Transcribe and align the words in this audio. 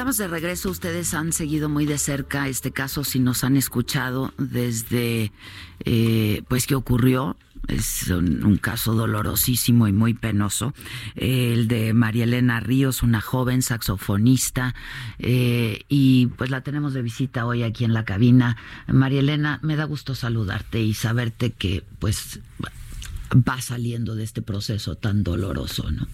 Estamos 0.00 0.16
de 0.16 0.28
regreso. 0.28 0.70
Ustedes 0.70 1.12
han 1.12 1.30
seguido 1.30 1.68
muy 1.68 1.84
de 1.84 1.98
cerca 1.98 2.48
este 2.48 2.70
caso, 2.70 3.04
si 3.04 3.20
nos 3.20 3.44
han 3.44 3.58
escuchado 3.58 4.32
desde, 4.38 5.30
eh, 5.84 6.42
pues, 6.48 6.66
qué 6.66 6.74
ocurrió. 6.74 7.36
Es 7.68 8.08
un, 8.08 8.56
caso 8.56 8.94
dolorosísimo 8.94 9.88
y 9.88 9.92
muy 9.92 10.14
penoso. 10.14 10.72
El 11.16 11.68
de 11.68 11.92
María 11.92 12.24
Elena 12.24 12.60
Ríos, 12.60 13.02
una 13.02 13.20
joven 13.20 13.60
saxofonista, 13.60 14.74
eh, 15.18 15.84
y 15.90 16.28
pues 16.28 16.48
la 16.48 16.62
tenemos 16.62 16.94
de 16.94 17.02
visita 17.02 17.44
hoy 17.44 17.62
aquí 17.62 17.84
en 17.84 17.92
la 17.92 18.06
cabina. 18.06 18.56
María 18.86 19.20
Elena, 19.20 19.58
me 19.60 19.76
da 19.76 19.84
gusto 19.84 20.14
saludarte 20.14 20.80
y 20.80 20.94
saberte 20.94 21.50
que, 21.50 21.84
pues, 21.98 22.40
va 23.34 23.60
saliendo 23.60 24.14
de 24.14 24.24
este 24.24 24.40
proceso 24.40 24.94
tan 24.94 25.24
doloroso, 25.24 25.90
¿no? 25.90 26.08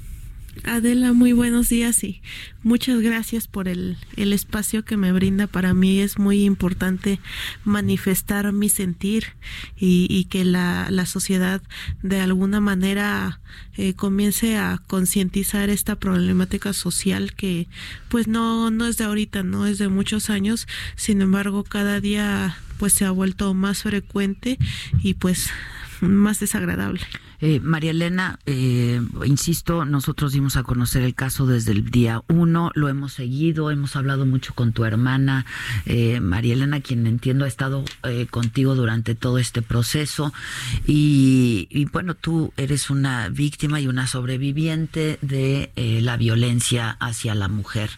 Adela, 0.65 1.13
muy 1.13 1.33
buenos 1.33 1.69
días 1.69 2.03
y 2.03 2.23
muchas 2.63 3.01
gracias 3.01 3.47
por 3.47 3.69
el, 3.69 3.97
el, 4.17 4.33
espacio 4.33 4.85
que 4.85 4.97
me 4.97 5.13
brinda. 5.13 5.47
Para 5.47 5.75
mí 5.75 6.01
es 6.01 6.19
muy 6.19 6.45
importante 6.45 7.21
manifestar 7.65 8.53
mi 8.53 8.69
sentir 8.69 9.35
y, 9.77 10.25
que 10.25 10.45
la, 10.45 10.89
la, 10.91 11.07
sociedad 11.07 11.63
de 12.03 12.21
alguna 12.21 12.61
manera 12.61 13.41
eh, 13.77 13.95
comience 13.95 14.57
a 14.57 14.83
concientizar 14.87 15.69
esta 15.69 15.97
problemática 15.97 16.73
social 16.73 17.35
que 17.35 17.69
pues 18.09 18.27
no, 18.27 18.71
no 18.71 18.87
es 18.87 18.97
de 18.97 19.05
ahorita, 19.05 19.43
no 19.43 19.67
es 19.67 19.79
de 19.79 19.89
muchos 19.89 20.31
años. 20.31 20.67
Sin 20.97 21.21
embargo, 21.21 21.65
cada 21.65 22.01
día 22.01 22.57
pues 22.79 22.93
se 22.93 23.05
ha 23.05 23.11
vuelto 23.11 23.53
más 23.55 23.83
frecuente 23.83 24.59
y 25.03 25.15
pues 25.15 25.51
más 26.01 26.41
desagradable. 26.41 27.03
Eh, 27.41 27.61
María 27.61 27.91
Elena, 27.91 28.39
eh, 28.47 29.01
insisto, 29.25 29.85
nosotros 29.85 30.33
dimos 30.33 30.57
a 30.57 30.63
conocer 30.63 31.03
el 31.03 31.15
caso 31.15 31.47
desde 31.47 31.73
el 31.73 31.91
día 31.91 32.23
uno, 32.29 32.71
lo 32.75 32.89
hemos 32.89 33.13
seguido, 33.13 33.71
hemos 33.71 33.97
hablado 33.97 34.27
mucho 34.27 34.55
con 34.55 34.73
tu 34.73 34.85
hermana, 34.85 35.47
eh, 35.85 36.21
María 36.21 36.55
Elena, 36.55 36.81
quien 36.81 37.07
entiendo 37.07 37.45
ha 37.45 37.49
estado 37.49 37.85
eh, 38.03 38.27
contigo 38.29 38.75
durante 38.75 39.15
todo 39.15 39.39
este 39.39 39.63
proceso. 39.63 40.33
Y, 40.87 41.69
y, 41.71 41.87
bueno, 41.87 42.15
tú 42.15 42.53
eres 42.57 42.91
una 42.91 43.29
víctima 43.29 43.81
y 43.81 43.87
una 43.87 44.07
sobreviviente 44.07 45.19
de 45.23 45.71
eh, 45.77 46.01
la 46.03 46.17
violencia 46.17 46.97
hacia 47.01 47.35
la 47.35 47.49
mujer. 47.49 47.91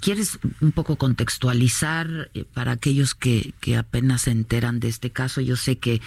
¿Quieres 0.00 0.38
un 0.60 0.72
poco 0.72 0.96
contextualizar 0.96 2.30
para 2.54 2.72
aquellos 2.72 3.14
que, 3.14 3.54
que 3.60 3.76
apenas 3.76 4.22
se 4.22 4.30
enteran 4.30 4.80
de 4.80 4.88
este 4.88 5.10
caso? 5.10 5.40
Yo 5.40 5.56
sé 5.56 5.78
que 5.78 6.00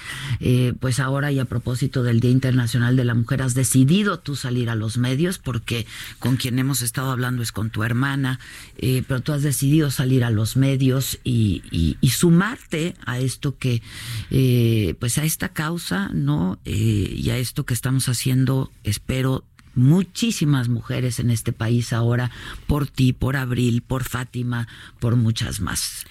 pues 0.79 0.99
ahora 0.99 1.31
ya 1.31 1.45
propósito 1.49 2.03
del 2.03 2.21
Día 2.21 2.31
Internacional 2.31 2.95
de 2.95 3.03
la 3.03 3.13
Mujer, 3.13 3.41
has 3.41 3.55
decidido 3.55 4.19
tú 4.19 4.37
salir 4.37 4.69
a 4.69 4.75
los 4.75 4.97
medios 4.97 5.37
porque 5.37 5.85
con 6.19 6.37
quien 6.37 6.57
hemos 6.59 6.81
estado 6.81 7.11
hablando 7.11 7.43
es 7.43 7.51
con 7.51 7.69
tu 7.69 7.83
hermana, 7.83 8.39
eh, 8.77 9.03
pero 9.07 9.19
tú 9.21 9.33
has 9.33 9.43
decidido 9.43 9.91
salir 9.91 10.23
a 10.23 10.29
los 10.29 10.55
medios 10.55 11.19
y, 11.23 11.97
sumarte 12.09 12.95
a 13.05 13.19
esto 13.19 13.57
que, 13.57 13.81
eh, 14.29 14.95
pues 14.99 15.17
a 15.17 15.23
esta 15.23 15.49
causa, 15.49 16.09
¿no? 16.13 16.59
Eh, 16.65 17.15
y 17.17 17.29
a 17.29 17.37
esto 17.37 17.65
que 17.65 17.73
estamos 17.73 18.09
haciendo, 18.09 18.71
espero, 18.83 19.45
muchísimas 19.75 20.67
mujeres 20.67 21.19
en 21.19 21.29
este 21.31 21.53
país 21.53 21.93
ahora, 21.93 22.31
por 22.67 22.87
ti, 22.87 23.13
por 23.13 23.37
Abril, 23.37 23.81
por 23.81 24.03
Fátima, 24.03 24.67
por 24.99 25.15
muchas 25.15 25.61
más. 25.61 26.05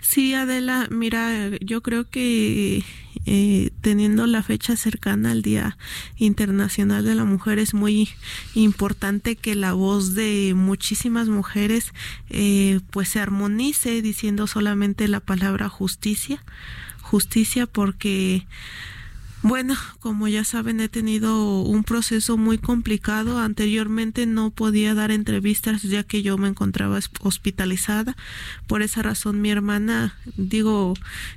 Sí, 0.00 0.34
Adela, 0.34 0.88
mira, 0.90 1.50
yo 1.60 1.82
creo 1.82 2.08
que 2.08 2.84
eh, 3.26 3.70
teniendo 3.82 4.26
la 4.26 4.42
fecha 4.42 4.76
cercana 4.76 5.32
al 5.32 5.42
Día 5.42 5.76
Internacional 6.16 7.04
de 7.04 7.14
la 7.14 7.24
Mujer 7.24 7.58
es 7.58 7.74
muy 7.74 8.08
importante 8.54 9.36
que 9.36 9.54
la 9.54 9.74
voz 9.74 10.14
de 10.14 10.54
muchísimas 10.56 11.28
mujeres 11.28 11.92
eh, 12.30 12.80
pues 12.90 13.10
se 13.10 13.20
armonice 13.20 14.00
diciendo 14.00 14.46
solamente 14.46 15.06
la 15.06 15.20
palabra 15.20 15.68
justicia, 15.68 16.42
justicia 17.02 17.66
porque 17.66 18.46
bueno, 19.42 19.74
como 20.00 20.28
ya 20.28 20.44
saben, 20.44 20.80
he 20.80 20.88
tenido 20.90 21.62
un 21.62 21.82
proceso 21.82 22.36
muy 22.36 22.58
complicado. 22.58 23.38
Anteriormente 23.38 24.26
no 24.26 24.50
podía 24.50 24.94
dar 24.94 25.10
entrevistas 25.10 25.82
ya 25.82 26.02
que 26.02 26.22
yo 26.22 26.36
me 26.36 26.48
encontraba 26.48 26.98
hospitalizada. 27.20 28.16
Por 28.66 28.82
esa 28.82 29.02
razón 29.02 29.40
mi 29.40 29.50
hermana, 29.50 30.14
digo, 30.36 30.92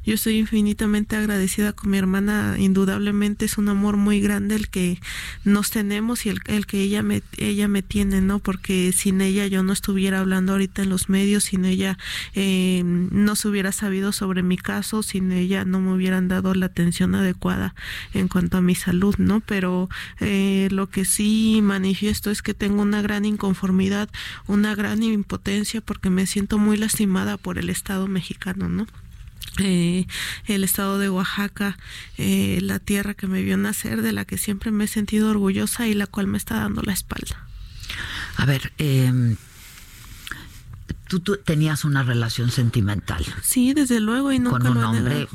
yo 0.05 0.15
estoy 0.15 0.37
infinitamente 0.37 1.15
agradecida 1.15 1.71
con 1.71 1.91
mi 1.91 1.97
hermana. 1.97 2.57
Indudablemente 2.59 3.45
es 3.45 3.57
un 3.57 3.69
amor 3.69 3.95
muy 3.95 4.19
grande 4.19 4.55
el 4.55 4.67
que 4.67 4.99
nos 5.45 5.71
tenemos 5.71 6.25
y 6.25 6.29
el, 6.29 6.41
el 6.47 6.65
que 6.65 6.81
ella 6.81 7.03
me, 7.03 7.23
ella 7.37 7.69
me 7.69 7.83
tiene, 7.83 8.19
¿no? 8.19 8.39
Porque 8.39 8.91
sin 8.91 9.21
ella 9.21 9.47
yo 9.47 9.63
no 9.63 9.71
estuviera 9.71 10.19
hablando 10.19 10.51
ahorita 10.51 10.83
en 10.83 10.89
los 10.89 11.07
medios, 11.07 11.45
sin 11.45 11.63
ella 11.63 11.97
eh, 12.35 12.81
no 12.83 13.37
se 13.37 13.47
hubiera 13.47 13.71
sabido 13.71 14.11
sobre 14.11 14.43
mi 14.43 14.57
caso, 14.57 15.03
sin 15.03 15.31
ella 15.31 15.63
no 15.63 15.79
me 15.79 15.93
hubieran 15.93 16.27
dado 16.27 16.53
la 16.53 16.65
atención 16.65 17.15
adecuada 17.15 17.73
en 18.13 18.27
cuanto 18.27 18.57
a 18.57 18.61
mi 18.61 18.75
salud, 18.75 19.15
¿no? 19.17 19.39
Pero 19.41 19.89
eh, 20.19 20.67
lo 20.71 20.89
que 20.89 21.05
sí 21.05 21.59
manifiesto 21.61 22.31
es 22.31 22.41
que 22.41 22.53
tengo 22.53 22.81
una 22.81 23.01
gran 23.01 23.25
inconformidad, 23.25 24.09
una 24.47 24.75
gran 24.75 25.03
impotencia 25.03 25.81
porque 25.81 26.09
me 26.09 26.25
siento 26.27 26.57
muy 26.57 26.77
lastimada 26.77 27.37
por 27.37 27.57
el 27.57 27.69
Estado 27.69 28.07
mexicano, 28.07 28.69
¿no? 28.69 28.87
Eh, 29.59 30.07
el 30.47 30.63
estado 30.63 30.97
de 30.97 31.09
Oaxaca, 31.09 31.77
eh, 32.17 32.59
la 32.61 32.79
tierra 32.79 33.13
que 33.13 33.27
me 33.27 33.43
vio 33.43 33.55
nacer, 33.55 34.01
de 34.01 34.11
la 34.11 34.25
que 34.25 34.37
siempre 34.37 34.71
me 34.71 34.85
he 34.85 34.87
sentido 34.87 35.29
orgullosa 35.29 35.87
y 35.87 35.93
la 35.93 36.07
cual 36.07 36.25
me 36.25 36.39
está 36.39 36.55
dando 36.55 36.81
la 36.81 36.93
espalda. 36.93 37.47
A 38.37 38.45
ver, 38.45 38.73
eh, 38.79 39.35
Tú, 41.07 41.19
tú, 41.19 41.37
tenías 41.37 41.85
una 41.85 42.03
relación 42.03 42.51
sentimental. 42.51 43.25
Sí, 43.41 43.73
desde 43.73 43.99
luego. 43.99 44.31
Y 44.31 44.39
nunca 44.39 44.59
con 44.59 44.77
un 44.77 44.83
hombre. 44.83 45.27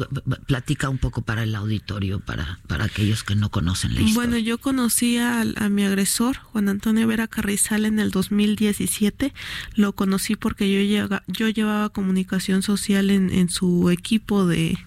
Platica 0.46 0.88
un 0.88 0.98
poco 0.98 1.22
para 1.22 1.42
el 1.42 1.54
auditorio, 1.54 2.20
para, 2.20 2.58
para 2.66 2.84
aquellos 2.84 3.24
que 3.24 3.34
no 3.34 3.50
conocen 3.50 3.94
la 3.94 4.00
historia. 4.00 4.14
Bueno, 4.14 4.38
yo 4.38 4.58
conocí 4.58 5.18
a, 5.18 5.40
a, 5.40 5.68
mi 5.68 5.84
agresor, 5.84 6.36
Juan 6.38 6.68
Antonio 6.68 7.06
Vera 7.06 7.28
Carrizal, 7.28 7.84
en 7.84 7.98
el 7.98 8.10
2017. 8.10 9.32
Lo 9.74 9.92
conocí 9.92 10.36
porque 10.36 10.72
yo, 10.72 10.80
llega, 10.80 11.22
yo 11.26 11.48
llevaba 11.48 11.88
comunicación 11.88 12.62
social 12.62 13.10
en, 13.10 13.30
en 13.30 13.48
su 13.48 13.90
equipo 13.90 14.46
de, 14.46 14.78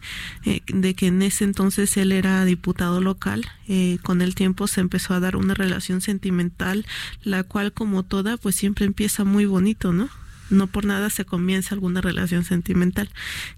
eh, 0.45 0.61
de 0.67 0.93
que 0.93 1.07
en 1.07 1.21
ese 1.21 1.43
entonces 1.43 1.95
él 1.97 2.11
era 2.11 2.43
diputado 2.45 3.01
local. 3.01 3.45
Eh, 3.67 3.99
con 4.01 4.21
el 4.21 4.35
tiempo 4.35 4.67
se 4.67 4.81
empezó 4.81 5.13
a 5.13 5.19
dar 5.19 5.35
una 5.35 5.53
relación 5.53 6.01
sentimental, 6.01 6.85
la 7.23 7.43
cual 7.43 7.71
como 7.71 8.03
toda, 8.03 8.37
pues 8.37 8.55
siempre 8.55 8.85
empieza 8.85 9.23
muy 9.23 9.45
bonito, 9.45 9.93
¿no? 9.93 10.09
No 10.51 10.67
por 10.67 10.85
nada 10.85 11.09
se 11.09 11.25
comienza 11.25 11.73
alguna 11.73 12.01
relación 12.01 12.43
sentimental. 12.43 13.09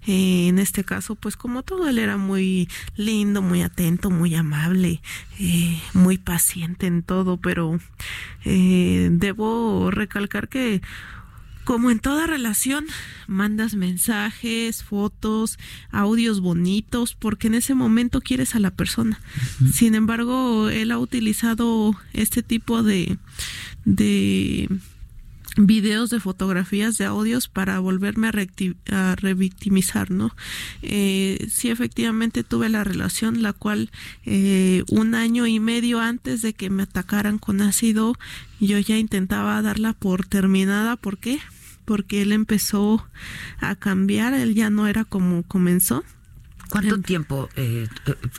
Eh, 0.06 0.48
en 0.48 0.58
este 0.58 0.84
caso, 0.84 1.14
pues 1.14 1.36
como 1.36 1.62
todo, 1.62 1.88
él 1.88 1.98
era 1.98 2.16
muy 2.16 2.68
lindo, 2.96 3.42
muy 3.42 3.62
atento, 3.62 4.10
muy 4.10 4.34
amable, 4.34 5.02
eh, 5.38 5.80
muy 5.92 6.18
paciente 6.18 6.86
en 6.86 7.02
todo, 7.02 7.36
pero 7.36 7.78
eh, 8.44 9.08
debo 9.12 9.90
recalcar 9.90 10.48
que 10.48 10.80
como 11.64 11.90
en 11.90 11.98
toda 11.98 12.26
relación, 12.26 12.84
mandas 13.26 13.74
mensajes, 13.74 14.84
fotos, 14.84 15.58
audios 15.90 16.40
bonitos, 16.40 17.14
porque 17.14 17.46
en 17.46 17.54
ese 17.54 17.74
momento 17.74 18.20
quieres 18.20 18.54
a 18.54 18.60
la 18.60 18.70
persona. 18.70 19.18
Uh 19.60 19.64
-huh. 19.64 19.72
Sin 19.72 19.94
embargo, 19.94 20.68
él 20.68 20.92
ha 20.92 20.98
utilizado 20.98 21.96
este 22.12 22.42
tipo 22.42 22.82
de, 22.82 23.16
de 23.86 24.68
videos 25.56 26.10
de 26.10 26.20
fotografías 26.20 26.98
de 26.98 27.04
audios 27.04 27.48
para 27.48 27.78
volverme 27.78 28.28
a, 28.28 28.32
a 29.10 29.16
revictimizar, 29.16 30.10
¿no? 30.10 30.34
Eh, 30.82 31.46
sí, 31.50 31.70
efectivamente 31.70 32.42
tuve 32.42 32.68
la 32.68 32.84
relación, 32.84 33.42
la 33.42 33.52
cual 33.52 33.90
eh, 34.24 34.82
un 34.88 35.14
año 35.14 35.46
y 35.46 35.60
medio 35.60 36.00
antes 36.00 36.42
de 36.42 36.54
que 36.54 36.70
me 36.70 36.82
atacaran 36.82 37.38
con 37.38 37.60
ácido, 37.60 38.16
yo 38.60 38.78
ya 38.78 38.96
intentaba 38.96 39.60
darla 39.62 39.92
por 39.92 40.26
terminada. 40.26 40.96
¿Por 40.96 41.18
qué? 41.18 41.38
Porque 41.84 42.22
él 42.22 42.32
empezó 42.32 43.06
a 43.60 43.74
cambiar, 43.76 44.34
él 44.34 44.54
ya 44.54 44.70
no 44.70 44.86
era 44.86 45.04
como 45.04 45.42
comenzó. 45.42 46.04
¿Cuánto 46.70 47.00
tiempo 47.00 47.48
eh, 47.56 47.86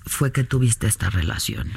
fue 0.06 0.32
que 0.32 0.44
tuviste 0.44 0.88
esta 0.88 1.10
relación? 1.10 1.70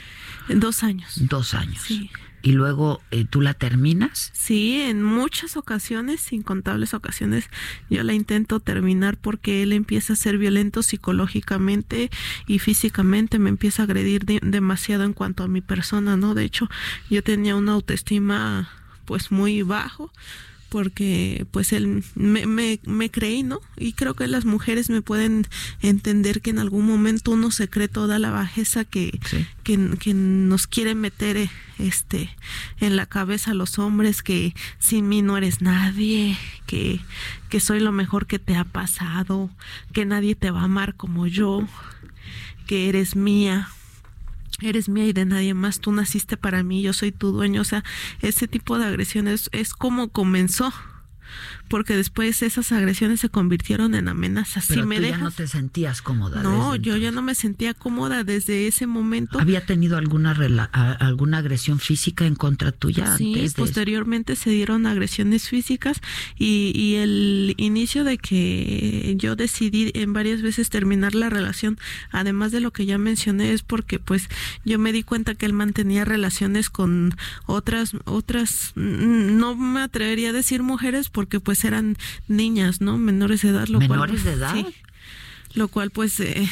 Dos 0.49 0.82
años. 0.82 1.14
Dos 1.17 1.55
años. 1.55 1.82
Sí. 1.87 2.11
¿Y 2.40 2.52
luego 2.52 3.00
eh, 3.11 3.25
tú 3.29 3.40
la 3.40 3.55
terminas? 3.55 4.31
Sí, 4.32 4.81
en 4.81 5.02
muchas 5.02 5.56
ocasiones, 5.56 6.32
incontables 6.32 6.94
ocasiones, 6.94 7.50
yo 7.90 8.02
la 8.05 8.14
intento 8.14 8.61
terminar 8.61 9.17
porque 9.17 9.62
él 9.62 9.73
empieza 9.73 10.12
a 10.12 10.17
ser 10.17 10.38
violento 10.38 10.82
psicológicamente 10.82 12.11
y 12.46 12.61
físicamente, 12.61 13.38
me 13.38 13.50
empieza 13.50 13.82
a 13.82 13.85
agredir 13.85 14.25
demasiado 14.25 15.05
en 15.05 15.14
cuanto 15.14 15.43
a 15.43 15.49
mi 15.49 15.61
persona, 15.61 16.17
¿no? 16.17 16.35
De 16.35 16.44
hecho, 16.44 16.69
yo 17.11 17.23
tenía 17.23 17.56
una 17.56 17.73
autoestima 17.73 18.70
pues 19.05 19.32
muy 19.32 19.62
bajo 19.62 20.12
porque 20.69 21.47
pues 21.50 21.73
él 21.73 22.05
me, 22.15 22.47
me, 22.47 22.81
me, 22.85 23.11
creí, 23.11 23.43
¿no? 23.43 23.61
Y 23.76 23.93
creo 23.93 24.15
que 24.15 24.26
las 24.26 24.44
mujeres 24.44 24.91
me 24.91 25.03
pueden 25.03 25.47
entender 25.81 26.43
que 26.43 26.50
en 26.50 26.59
algún 26.59 26.87
momento 26.87 27.31
uno 27.31 27.50
se 27.50 27.69
cree 27.69 27.88
toda 27.88 28.19
la 28.19 28.31
bajeza 28.31 28.85
que, 28.85 29.19
que, 29.62 29.91
que, 29.99 30.15
nos 30.15 30.67
quiere 30.67 30.94
meter 30.94 31.49
este 31.79 32.31
en 32.81 32.97
la 32.97 33.06
cabeza 33.06 33.55
los 33.55 33.79
hombres 33.79 34.23
que 34.23 34.55
sin 34.79 35.09
mí 35.09 35.23
no 35.23 35.37
eres 35.37 35.62
nadie, 35.62 36.37
que, 36.67 37.00
que 37.49 37.61
soy 37.61 37.81
lo 37.81 37.93
mejor 37.93 38.26
que 38.26 38.38
te 38.38 38.56
ha 38.56 38.65
pasado, 38.65 39.50
que 39.93 40.05
nadie 40.05 40.35
te 40.35 40.50
va 40.50 40.61
a 40.61 40.65
amar 40.65 40.94
como 40.94 41.26
yo, 41.26 41.67
que 42.67 42.88
eres 42.88 43.17
mía 43.17 43.69
eres 44.60 44.88
mía 44.88 45.06
y 45.06 45.12
de 45.12 45.25
nadie 45.25 45.55
más, 45.55 45.81
tú 45.81 45.93
naciste 45.93 46.37
para 46.37 46.62
mí, 46.62 46.82
yo 46.82 46.93
soy 46.93 47.12
tu 47.12 47.32
dueño, 47.32 47.60
o 47.60 47.64
sea, 47.64 47.84
ese 48.20 48.49
tipo 48.49 48.78
de 48.78 48.87
agresiones 48.87 49.49
es 49.52 49.72
como 49.72 50.08
comenzó 50.08 50.72
porque 51.69 51.97
después 51.97 52.43
esas 52.43 52.73
agresiones 52.73 53.20
se 53.20 53.29
convirtieron 53.29 53.94
en 53.94 54.09
amenazas. 54.09 54.67
Pero 54.69 54.82
si 54.82 54.88
me 54.88 54.97
tú 54.97 55.03
dejas, 55.03 55.19
ya 55.19 55.25
no 55.25 55.31
te 55.31 55.47
sentías 55.47 56.03
cómoda. 56.03 56.43
No, 56.43 56.76
yo 56.76 56.97
ya 56.97 57.11
no 57.11 57.23
me 57.23 57.35
sentía 57.35 57.75
cómoda 57.75 58.25
desde 58.25 58.67
ese 58.67 58.87
momento. 58.87 59.38
¿Había 59.38 59.65
tenido 59.65 59.97
alguna 59.97 60.32
alguna 61.00 61.38
agresión 61.38 61.79
física 61.79 62.26
en 62.26 62.35
contra 62.35 62.73
tuya? 62.73 63.17
Sí, 63.17 63.47
posteriormente 63.56 64.37
se 64.37 64.50
dieron 64.50 64.87
agresiones 64.87 65.49
físicas 65.49 66.00
y, 66.37 66.73
y 66.75 66.97
el 66.97 67.55
inicio 67.59 68.05
de 68.05 68.19
que 68.19 69.15
yo 69.19 69.37
decidí 69.37 69.91
en 69.94 70.12
varias 70.12 70.43
veces 70.43 70.70
terminar 70.70 71.15
la 71.15 71.31
relación, 71.31 71.79
además 72.11 72.53
de 72.53 72.61
lo 72.61 72.73
que 72.73 72.87
ya 72.87 72.99
mencioné, 72.99 73.53
es 73.53 73.62
porque 73.62 73.99
pues 73.99 74.29
yo 74.65 74.79
me 74.79 74.93
di 74.93 75.03
cuenta 75.03 75.35
que 75.35 75.47
él 75.47 75.53
mantenía 75.53 76.05
relaciones 76.05 76.70
con 76.70 77.15
otras, 77.47 77.93
otras, 78.05 78.73
no 78.75 79.55
me 79.55 79.81
atrevería 79.81 80.31
a 80.31 80.32
decir 80.32 80.62
mujeres 80.62 81.09
porque 81.09 81.41
pues 81.41 81.57
eran 81.64 81.96
niñas, 82.26 82.81
¿no? 82.81 82.99
Menores 82.99 83.43
de 83.43 83.50
edad. 83.50 83.69
Lo 83.69 83.78
¿Menores 83.78 84.25
de 84.25 84.32
edad? 84.32 84.55
Sí, 84.55 84.66
lo 85.55 85.69
cual 85.69 85.90
pues... 85.90 86.19
Eh, 86.20 86.49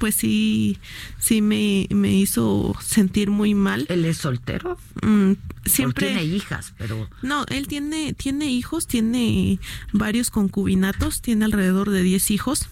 pues 0.00 0.14
sí, 0.14 0.78
sí 1.18 1.42
me, 1.42 1.86
me, 1.90 2.10
hizo 2.10 2.74
sentir 2.80 3.30
muy 3.30 3.54
mal. 3.54 3.84
¿Él 3.90 4.06
es 4.06 4.16
soltero? 4.16 4.78
Mm, 5.02 5.32
siempre 5.66 6.06
tiene 6.06 6.24
hijas, 6.24 6.72
pero 6.78 7.06
no, 7.20 7.44
él 7.50 7.68
tiene 7.68 8.14
tiene 8.14 8.46
hijos, 8.46 8.86
tiene 8.86 9.60
varios 9.92 10.30
concubinatos, 10.30 11.20
tiene 11.20 11.44
alrededor 11.44 11.90
de 11.90 12.02
10 12.02 12.30
hijos 12.30 12.70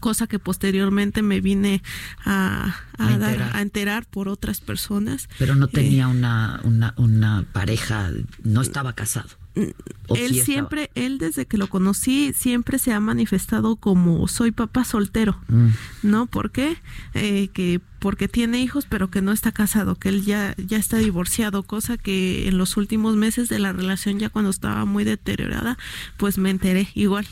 cosa 0.00 0.26
que 0.26 0.38
posteriormente 0.38 1.22
me 1.22 1.40
vine 1.40 1.82
a, 2.24 2.74
a, 2.98 3.18
dar, 3.18 3.50
a 3.54 3.60
enterar 3.60 4.06
por 4.06 4.28
otras 4.28 4.60
personas. 4.60 5.28
Pero 5.38 5.54
no 5.54 5.68
tenía 5.68 6.04
eh, 6.04 6.06
una, 6.06 6.60
una, 6.64 6.94
una 6.96 7.44
pareja, 7.52 8.10
no 8.42 8.62
estaba 8.62 8.94
casado 8.94 9.39
él 9.54 10.42
siempre, 10.42 10.90
él 10.94 11.18
desde 11.18 11.46
que 11.46 11.58
lo 11.58 11.68
conocí, 11.68 12.32
siempre 12.34 12.78
se 12.78 12.92
ha 12.92 13.00
manifestado 13.00 13.76
como 13.76 14.28
soy 14.28 14.52
papá 14.52 14.84
soltero, 14.84 15.40
mm. 15.48 15.68
¿no? 16.02 16.26
¿Por 16.26 16.50
qué? 16.50 16.76
Eh, 17.14 17.48
que 17.52 17.80
porque 17.98 18.28
tiene 18.28 18.60
hijos, 18.62 18.86
pero 18.88 19.10
que 19.10 19.22
no 19.22 19.32
está 19.32 19.52
casado, 19.52 19.96
que 19.96 20.08
él 20.08 20.24
ya, 20.24 20.54
ya 20.56 20.78
está 20.78 20.98
divorciado, 20.98 21.64
cosa 21.64 21.98
que 21.98 22.48
en 22.48 22.58
los 22.58 22.76
últimos 22.76 23.16
meses 23.16 23.48
de 23.48 23.58
la 23.58 23.72
relación, 23.72 24.18
ya 24.18 24.30
cuando 24.30 24.50
estaba 24.50 24.84
muy 24.84 25.04
deteriorada, 25.04 25.76
pues 26.16 26.38
me 26.38 26.50
enteré 26.50 26.88
igual 26.94 27.26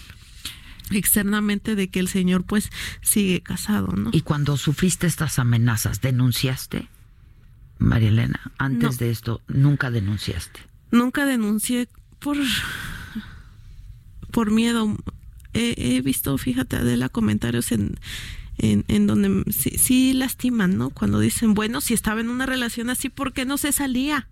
externamente 0.91 1.75
de 1.75 1.89
que 1.89 2.01
el 2.01 2.09
señor 2.09 2.45
pues 2.45 2.71
sigue 3.03 3.43
casado, 3.43 3.89
¿no? 3.89 4.11
Y 4.13 4.23
cuando 4.23 4.57
sufriste 4.57 5.07
estas 5.07 5.39
amenazas, 5.39 6.01
¿denunciaste? 6.01 6.89
María 7.79 8.09
Elena, 8.09 8.41
antes 8.59 8.99
de 8.99 9.11
esto, 9.11 9.41
nunca 9.47 9.91
denunciaste. 9.91 10.61
Nunca 10.91 11.27
denuncié 11.27 11.89
por, 12.19 12.37
por 14.31 14.51
miedo. 14.51 14.97
He, 15.55 16.01
visto, 16.03 16.39
fíjate, 16.39 16.77
Adela, 16.77 17.09
comentarios 17.09 17.73
en, 17.73 17.99
en, 18.59 18.85
en 18.87 19.07
donde 19.07 19.51
sí, 19.53 19.71
sí, 19.77 20.13
lastiman, 20.13 20.77
¿no? 20.77 20.91
Cuando 20.91 21.19
dicen, 21.19 21.55
bueno, 21.55 21.81
si 21.81 21.95
estaba 21.95 22.21
en 22.21 22.29
una 22.29 22.47
relación 22.47 22.91
así, 22.91 23.09
¿por 23.09 23.33
qué 23.33 23.45
no 23.45 23.57
se 23.57 23.73
salía? 23.73 24.29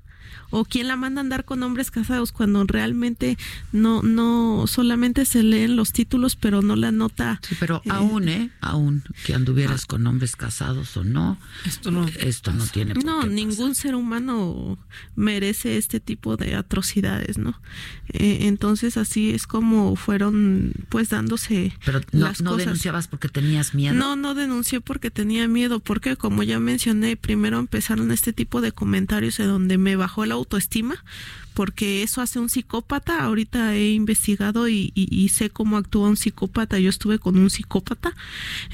O 0.50 0.64
quién 0.64 0.88
la 0.88 0.96
manda 0.96 1.20
a 1.20 1.24
andar 1.24 1.44
con 1.44 1.62
hombres 1.62 1.90
casados 1.90 2.32
cuando 2.32 2.64
realmente 2.64 3.36
no 3.72 4.02
no 4.02 4.66
solamente 4.66 5.24
se 5.24 5.42
leen 5.42 5.76
los 5.76 5.92
títulos 5.92 6.36
pero 6.36 6.62
no 6.62 6.76
la 6.76 6.92
nota 6.92 7.40
sí, 7.46 7.56
pero 7.58 7.82
eh, 7.84 7.90
aún 7.90 8.28
eh 8.28 8.50
aún 8.60 9.02
que 9.24 9.34
anduvieras 9.34 9.84
ah. 9.84 9.86
con 9.88 10.06
hombres 10.06 10.36
casados 10.36 10.96
o 10.96 11.04
no 11.04 11.38
esto 11.64 11.90
no 11.90 12.06
esto 12.20 12.52
no 12.52 12.66
tiene 12.66 12.94
por 12.94 13.04
no 13.04 13.26
ningún 13.26 13.74
ser 13.74 13.94
humano 13.94 14.78
merece 15.14 15.76
este 15.76 16.00
tipo 16.00 16.36
de 16.36 16.54
atrocidades 16.54 17.38
no 17.38 17.60
eh, 18.08 18.38
entonces 18.42 18.96
así 18.96 19.30
es 19.30 19.46
como 19.46 19.96
fueron 19.96 20.72
pues 20.88 21.08
dándose 21.10 21.72
pero 21.84 22.00
no, 22.12 22.32
no 22.42 22.56
denunciabas 22.56 23.08
porque 23.08 23.28
tenías 23.28 23.74
miedo. 23.74 23.94
No 23.94 24.16
no 24.16 24.34
denuncié 24.34 24.80
porque 24.80 25.10
tenía 25.10 25.48
miedo 25.48 25.80
porque 25.80 26.16
como 26.16 26.42
ya 26.42 26.58
mencioné 26.58 27.16
primero 27.16 27.58
empezaron 27.58 28.10
este 28.10 28.32
tipo 28.32 28.60
de 28.60 28.72
comentarios 28.72 29.38
en 29.40 29.48
donde 29.48 29.78
me 29.78 29.96
bajó 29.96 30.15
la 30.24 30.34
autoestima, 30.34 31.04
porque 31.52 32.02
eso 32.02 32.22
hace 32.22 32.38
un 32.38 32.48
psicópata. 32.48 33.22
Ahorita 33.22 33.74
he 33.74 33.90
investigado 33.90 34.68
y, 34.68 35.30
sé 35.32 35.50
cómo 35.50 35.76
actúa 35.76 36.08
un 36.08 36.16
psicópata. 36.16 36.78
Yo 36.78 36.88
estuve 36.88 37.18
con 37.18 37.36
un 37.36 37.50
psicópata. 37.50 38.14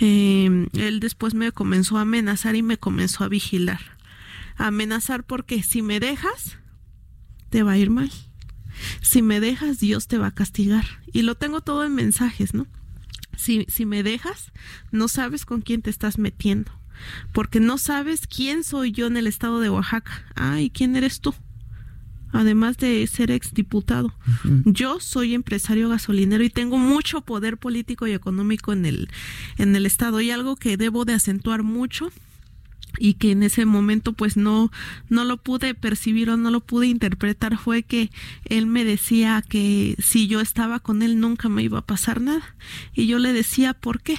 Eh, 0.00 0.68
él 0.74 1.00
después 1.00 1.34
me 1.34 1.50
comenzó 1.52 1.98
a 1.98 2.02
amenazar 2.02 2.54
y 2.54 2.62
me 2.62 2.76
comenzó 2.76 3.24
a 3.24 3.28
vigilar. 3.28 3.80
amenazar 4.56 5.24
porque 5.24 5.62
si 5.62 5.82
me 5.82 5.98
dejas, 5.98 6.58
te 7.50 7.62
va 7.62 7.72
a 7.72 7.78
ir 7.78 7.90
mal. 7.90 8.10
Si 9.00 9.22
me 9.22 9.40
dejas, 9.40 9.80
Dios 9.80 10.06
te 10.06 10.18
va 10.18 10.28
a 10.28 10.34
castigar. 10.34 10.84
Y 11.12 11.22
lo 11.22 11.34
tengo 11.34 11.60
todo 11.62 11.84
en 11.84 11.94
mensajes, 11.94 12.54
¿no? 12.54 12.66
Si, 13.36 13.64
si 13.68 13.86
me 13.86 14.02
dejas, 14.02 14.52
no 14.90 15.08
sabes 15.08 15.44
con 15.46 15.62
quién 15.62 15.82
te 15.82 15.90
estás 15.90 16.18
metiendo 16.18 16.70
porque 17.32 17.60
no 17.60 17.78
sabes 17.78 18.26
quién 18.26 18.64
soy 18.64 18.92
yo 18.92 19.06
en 19.06 19.16
el 19.16 19.26
estado 19.26 19.60
de 19.60 19.70
Oaxaca. 19.70 20.24
Ah, 20.34 20.60
¿y 20.60 20.70
quién 20.70 20.96
eres 20.96 21.20
tú? 21.20 21.34
Además 22.32 22.78
de 22.78 23.06
ser 23.06 23.30
exdiputado. 23.30 24.14
Yo 24.64 25.00
soy 25.00 25.34
empresario 25.34 25.90
gasolinero 25.90 26.42
y 26.42 26.48
tengo 26.48 26.78
mucho 26.78 27.20
poder 27.20 27.58
político 27.58 28.06
y 28.06 28.12
económico 28.12 28.72
en 28.72 28.86
el, 28.86 29.10
en 29.58 29.76
el 29.76 29.84
estado. 29.84 30.20
Y 30.22 30.30
algo 30.30 30.56
que 30.56 30.78
debo 30.78 31.04
de 31.04 31.12
acentuar 31.12 31.62
mucho 31.62 32.10
y 32.98 33.14
que 33.14 33.30
en 33.32 33.42
ese 33.42 33.64
momento 33.64 34.12
pues 34.12 34.36
no 34.36 34.70
no 35.08 35.24
lo 35.24 35.38
pude 35.38 35.74
percibir 35.74 36.30
o 36.30 36.36
no 36.36 36.50
lo 36.50 36.60
pude 36.60 36.86
interpretar 36.86 37.56
fue 37.56 37.82
que 37.82 38.10
él 38.44 38.66
me 38.66 38.84
decía 38.84 39.42
que 39.46 39.96
si 39.98 40.26
yo 40.26 40.40
estaba 40.40 40.80
con 40.80 41.02
él 41.02 41.18
nunca 41.18 41.48
me 41.48 41.62
iba 41.62 41.78
a 41.78 41.86
pasar 41.86 42.20
nada 42.20 42.54
y 42.94 43.06
yo 43.06 43.18
le 43.18 43.32
decía 43.32 43.74
¿por 43.74 44.02
qué? 44.02 44.18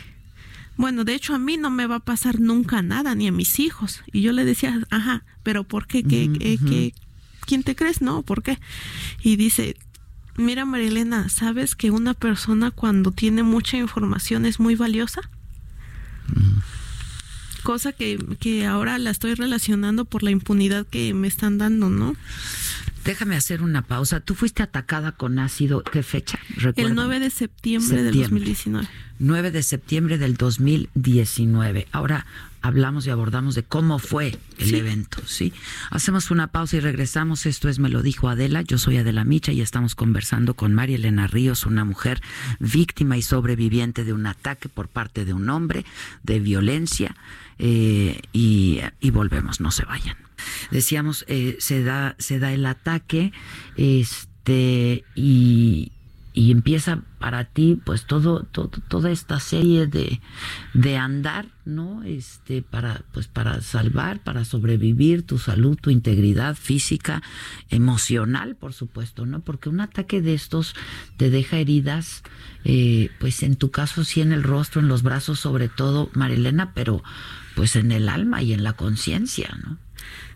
Bueno, 0.75 1.03
de 1.03 1.13
hecho 1.13 1.35
a 1.35 1.39
mí 1.39 1.57
no 1.57 1.69
me 1.69 1.85
va 1.85 1.95
a 1.95 1.99
pasar 1.99 2.39
nunca 2.39 2.81
nada, 2.81 3.15
ni 3.15 3.27
a 3.27 3.31
mis 3.31 3.59
hijos. 3.59 4.01
Y 4.11 4.21
yo 4.21 4.31
le 4.31 4.45
decía, 4.45 4.81
ajá, 4.89 5.23
pero 5.43 5.63
¿por 5.63 5.87
qué? 5.87 6.03
¿Qué, 6.03 6.93
quién 7.45 7.63
te 7.63 7.75
crees? 7.75 8.01
No, 8.01 8.23
¿por 8.23 8.41
qué? 8.41 8.59
Y 9.21 9.35
dice, 9.35 9.75
mira 10.35 10.65
Marilena, 10.65 11.29
¿sabes 11.29 11.75
que 11.75 11.91
una 11.91 12.13
persona 12.13 12.71
cuando 12.71 13.11
tiene 13.11 13.43
mucha 13.43 13.77
información 13.77 14.45
es 14.45 14.59
muy 14.59 14.75
valiosa? 14.75 15.21
Cosa 17.61 17.93
que, 17.93 18.17
que 18.39 18.65
ahora 18.65 18.97
la 18.97 19.11
estoy 19.11 19.35
relacionando 19.35 20.05
por 20.05 20.23
la 20.23 20.31
impunidad 20.31 20.85
que 20.87 21.13
me 21.13 21.27
están 21.27 21.57
dando, 21.57 21.89
¿no? 21.89 22.15
Déjame 23.05 23.35
hacer 23.35 23.61
una 23.61 23.81
pausa. 23.81 24.21
¿Tú 24.21 24.33
fuiste 24.33 24.63
atacada 24.63 25.11
con 25.11 25.37
ácido? 25.39 25.83
¿Qué 25.83 26.03
fecha? 26.03 26.39
El 26.75 26.95
9 26.95 27.19
de 27.19 27.29
septiembre, 27.29 28.01
del 28.01 28.15
2019. 28.15 28.87
9 29.19 29.51
de 29.51 29.63
septiembre 29.63 30.17
del 30.17 30.35
2019. 30.37 31.87
Ahora 31.91 32.25
hablamos 32.61 33.05
y 33.05 33.09
abordamos 33.09 33.55
de 33.55 33.63
cómo 33.63 33.99
fue 33.99 34.37
el 34.57 34.73
evento, 34.73 35.21
¿sí? 35.25 35.51
Hacemos 35.89 36.31
una 36.31 36.47
pausa 36.47 36.77
y 36.77 36.79
regresamos. 36.79 37.45
Esto 37.45 37.67
es 37.67 37.77
Me 37.77 37.89
lo 37.89 38.01
dijo 38.01 38.29
Adela. 38.29 38.61
Yo 38.61 38.77
soy 38.77 38.97
Adela 38.97 39.25
Micha 39.25 39.51
y 39.51 39.59
estamos 39.59 39.95
conversando 39.95 40.53
con 40.53 40.73
María 40.73 40.95
Elena 40.95 41.27
Ríos, 41.27 41.65
una 41.65 41.83
mujer 41.83 42.21
víctima 42.59 43.17
y 43.17 43.21
sobreviviente 43.21 44.05
de 44.05 44.13
un 44.13 44.25
ataque 44.27 44.69
por 44.69 44.87
parte 44.87 45.25
de 45.25 45.33
un 45.33 45.49
hombre, 45.49 45.85
de 46.23 46.39
violencia. 46.39 47.15
Eh, 47.59 48.21
y, 48.31 48.79
y 49.01 49.09
volvemos, 49.11 49.59
no 49.59 49.71
se 49.71 49.83
vayan 49.83 50.15
decíamos, 50.71 51.25
eh, 51.27 51.57
se 51.59 51.83
da, 51.83 52.15
se 52.19 52.39
da 52.39 52.53
el 52.53 52.65
ataque, 52.65 53.31
este, 53.77 55.03
y, 55.15 55.91
y 56.33 56.51
empieza 56.51 57.03
para 57.19 57.45
ti 57.45 57.79
pues 57.85 58.05
todo, 58.05 58.43
todo 58.43 58.69
toda 58.87 59.11
esta 59.11 59.39
serie 59.39 59.85
de, 59.85 60.19
de 60.73 60.97
andar 60.97 61.47
no 61.63 62.01
este 62.03 62.63
para 62.63 63.03
pues 63.13 63.27
para 63.27 63.61
salvar 63.61 64.19
para 64.23 64.43
sobrevivir 64.43 65.25
tu 65.25 65.37
salud 65.37 65.77
tu 65.79 65.91
integridad 65.91 66.55
física 66.55 67.21
emocional 67.69 68.55
por 68.55 68.73
supuesto 68.73 69.27
no 69.27 69.41
porque 69.41 69.69
un 69.69 69.79
ataque 69.79 70.21
de 70.21 70.33
estos 70.33 70.75
te 71.17 71.29
deja 71.29 71.57
heridas 71.57 72.23
eh, 72.65 73.11
pues 73.19 73.43
en 73.43 73.55
tu 73.55 73.69
caso 73.69 74.03
sí 74.03 74.21
en 74.21 74.31
el 74.31 74.41
rostro 74.41 74.81
en 74.81 74.87
los 74.87 75.03
brazos 75.03 75.39
sobre 75.39 75.69
todo 75.69 76.09
Marilena 76.13 76.73
pero 76.73 77.03
pues 77.55 77.75
en 77.75 77.91
el 77.91 78.09
alma 78.09 78.41
y 78.41 78.53
en 78.53 78.63
la 78.63 78.73
conciencia 78.73 79.55
no 79.63 79.77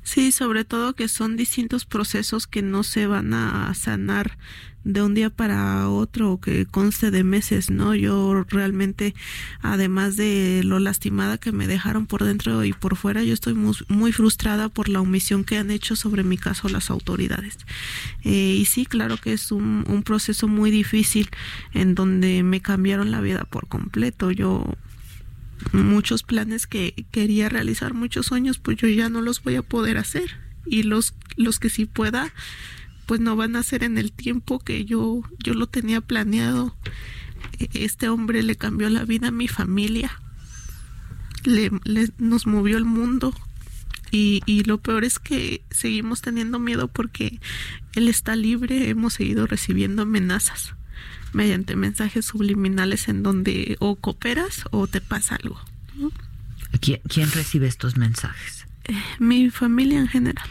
Sí, 0.08 0.32
sobre 0.32 0.64
todo 0.64 0.96
que 0.96 1.10
son 1.10 1.36
distintos 1.36 1.84
procesos 1.84 2.48
que 2.48 2.62
no 2.62 2.84
se 2.84 3.08
van 3.08 3.34
a 3.34 3.74
sanar 3.74 4.38
de 4.86 5.02
un 5.02 5.14
día 5.14 5.30
para 5.30 5.90
otro 5.90 6.32
o 6.32 6.40
que 6.40 6.66
conste 6.66 7.12
de 7.12 7.26
meses, 7.26 7.70
¿no? 7.70 7.94
Yo 7.94 8.46
realmente, 8.48 9.16
además 9.60 10.16
de 10.16 10.62
lo 10.64 10.80
lastimada 10.80 11.38
que 11.38 11.52
me 11.52 11.68
dejaron 11.68 12.08
por 12.08 12.24
dentro 12.24 12.64
y 12.64 12.72
por 12.72 12.96
fuera, 12.96 13.22
yo 13.22 13.34
estoy 13.34 13.54
muy, 13.54 14.14
frustrada 14.14 14.70
por 14.70 14.88
la 14.88 15.02
omisión 15.02 15.44
que 15.44 15.58
han 15.58 15.72
hecho 15.72 15.98
sobre 15.98 16.24
mi 16.24 16.38
caso 16.38 16.70
las 16.70 16.90
autoridades. 16.90 17.58
Eh, 18.24 18.56
y 18.60 18.64
sí, 18.64 18.86
claro 18.86 19.18
que 19.18 19.34
es 19.34 19.52
un, 19.52 19.84
un 19.90 20.04
proceso 20.04 20.48
muy 20.48 20.72
difícil 20.72 21.30
en 21.74 21.96
donde 21.96 22.44
me 22.44 22.62
cambiaron 22.62 23.12
la 23.12 23.20
vida 23.20 23.44
por 23.44 23.68
completo. 23.68 24.32
Yo 24.32 24.78
muchos 25.72 26.24
planes 26.24 26.68
que 26.68 27.06
quería 27.12 27.50
realizar, 27.50 27.94
muchos 27.94 28.28
sueños, 28.28 28.60
pues 28.60 28.78
yo 28.78 28.88
ya 28.88 29.10
no 29.10 29.22
los 29.22 29.44
voy 29.44 29.56
a 29.56 29.62
poder 29.62 29.98
hacer. 29.98 30.38
Y 30.66 30.84
los, 30.84 31.14
los 31.36 31.60
que 31.60 31.70
sí 31.70 31.86
pueda, 31.86 32.34
pues 33.06 33.20
no 33.20 33.36
van 33.36 33.56
a 33.56 33.64
ser 33.64 33.84
en 33.84 33.98
el 33.98 34.12
tiempo 34.12 34.60
que 34.60 34.86
yo, 34.86 35.22
yo 35.44 35.54
lo 35.54 35.68
tenía 35.68 36.02
planeado. 36.02 36.76
Este 37.74 38.10
hombre 38.10 38.44
le 38.44 38.56
cambió 38.56 38.90
la 38.90 39.06
vida 39.06 39.30
a 39.30 39.32
mi 39.32 39.48
familia. 39.48 40.20
Le, 41.44 41.72
nos 42.18 42.48
movió 42.48 42.78
el 42.78 42.86
mundo. 42.86 43.34
Y, 44.12 44.42
y 44.46 44.64
lo 44.64 44.78
peor 44.78 45.04
es 45.04 45.20
que 45.20 45.64
seguimos 45.70 46.22
teniendo 46.22 46.60
miedo 46.60 46.88
porque 46.88 47.40
él 47.94 48.08
está 48.08 48.36
libre, 48.36 48.90
hemos 48.90 49.16
seguido 49.16 49.48
recibiendo 49.48 50.04
amenazas 50.04 50.76
mediante 51.34 51.76
mensajes 51.76 52.26
subliminales 52.26 53.08
en 53.08 53.24
donde 53.24 53.78
o 53.80 53.96
cooperas 53.96 54.64
o 54.72 54.88
te 54.88 55.02
pasa 55.02 55.36
algo. 55.36 55.60
¿Quién, 56.82 57.32
recibe 57.32 57.68
estos 57.68 57.98
mensajes? 57.98 58.66
Eh, 58.86 58.94
mi 59.20 59.50
familia 59.50 60.00
en 60.00 60.08
general. 60.08 60.50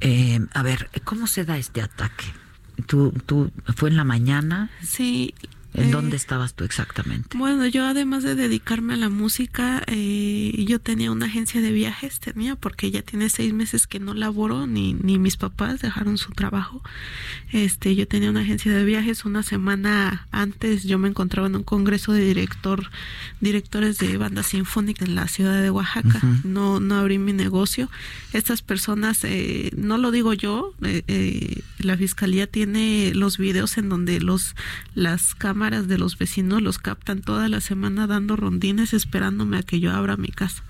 Eh, 0.00 0.40
a 0.52 0.62
ver, 0.62 0.90
¿cómo 1.04 1.26
se 1.26 1.44
da 1.44 1.56
este 1.58 1.80
ataque? 1.80 2.24
¿Tú, 2.86 3.12
¿Tú 3.24 3.50
fue 3.76 3.88
en 3.88 3.96
la 3.96 4.04
mañana? 4.04 4.70
Sí, 4.82 5.34
¿En 5.76 5.90
dónde 5.90 6.16
eh, 6.16 6.16
estabas 6.16 6.54
tú 6.54 6.64
exactamente? 6.64 7.36
Bueno, 7.36 7.66
yo 7.66 7.86
además 7.86 8.22
de 8.22 8.34
dedicarme 8.34 8.94
a 8.94 8.96
la 8.96 9.08
música, 9.08 9.82
eh, 9.86 10.64
yo 10.66 10.80
tenía 10.80 11.10
una 11.10 11.26
agencia 11.26 11.60
de 11.60 11.70
viajes, 11.72 12.18
tenía, 12.20 12.56
porque 12.56 12.90
ya 12.90 13.02
tiene 13.02 13.28
seis 13.28 13.52
meses 13.52 13.86
que 13.86 14.00
no 14.00 14.14
laboro, 14.14 14.66
ni, 14.66 14.94
ni 14.94 15.18
mis 15.18 15.36
papás 15.36 15.80
dejaron 15.80 16.16
su 16.18 16.32
trabajo. 16.32 16.82
Este, 17.52 17.94
yo 17.94 18.08
tenía 18.08 18.30
una 18.30 18.40
agencia 18.40 18.72
de 18.72 18.84
viajes, 18.84 19.24
una 19.24 19.42
semana 19.42 20.26
antes 20.30 20.84
yo 20.84 20.98
me 20.98 21.08
encontraba 21.08 21.48
en 21.48 21.56
un 21.56 21.62
congreso 21.62 22.12
de 22.12 22.24
director, 22.24 22.90
directores 23.40 23.98
de 23.98 24.16
banda 24.16 24.42
sinfónica 24.42 25.04
en 25.04 25.14
la 25.14 25.28
ciudad 25.28 25.60
de 25.60 25.70
Oaxaca. 25.70 26.20
No, 26.44 26.80
no 26.80 26.96
abrí 26.96 27.18
mi 27.18 27.32
negocio. 27.32 27.90
Estas 28.32 28.62
personas, 28.62 29.24
eh, 29.24 29.70
no 29.76 29.98
lo 29.98 30.10
digo 30.10 30.32
yo, 30.32 30.72
eh, 30.82 31.62
la 31.78 31.96
fiscalía 31.96 32.46
tiene 32.46 33.12
los 33.14 33.38
videos 33.38 33.76
en 33.78 33.88
donde 33.88 34.20
los, 34.20 34.54
las 34.94 35.34
cámaras 35.34 35.65
de 35.70 35.98
los 35.98 36.16
vecinos 36.16 36.62
los 36.62 36.78
captan 36.78 37.20
toda 37.20 37.48
la 37.48 37.60
semana 37.60 38.06
dando 38.06 38.36
rondines 38.36 38.94
esperándome 38.94 39.58
a 39.58 39.62
que 39.62 39.80
yo 39.80 39.92
abra 39.92 40.16
mi 40.16 40.28
casa, 40.28 40.62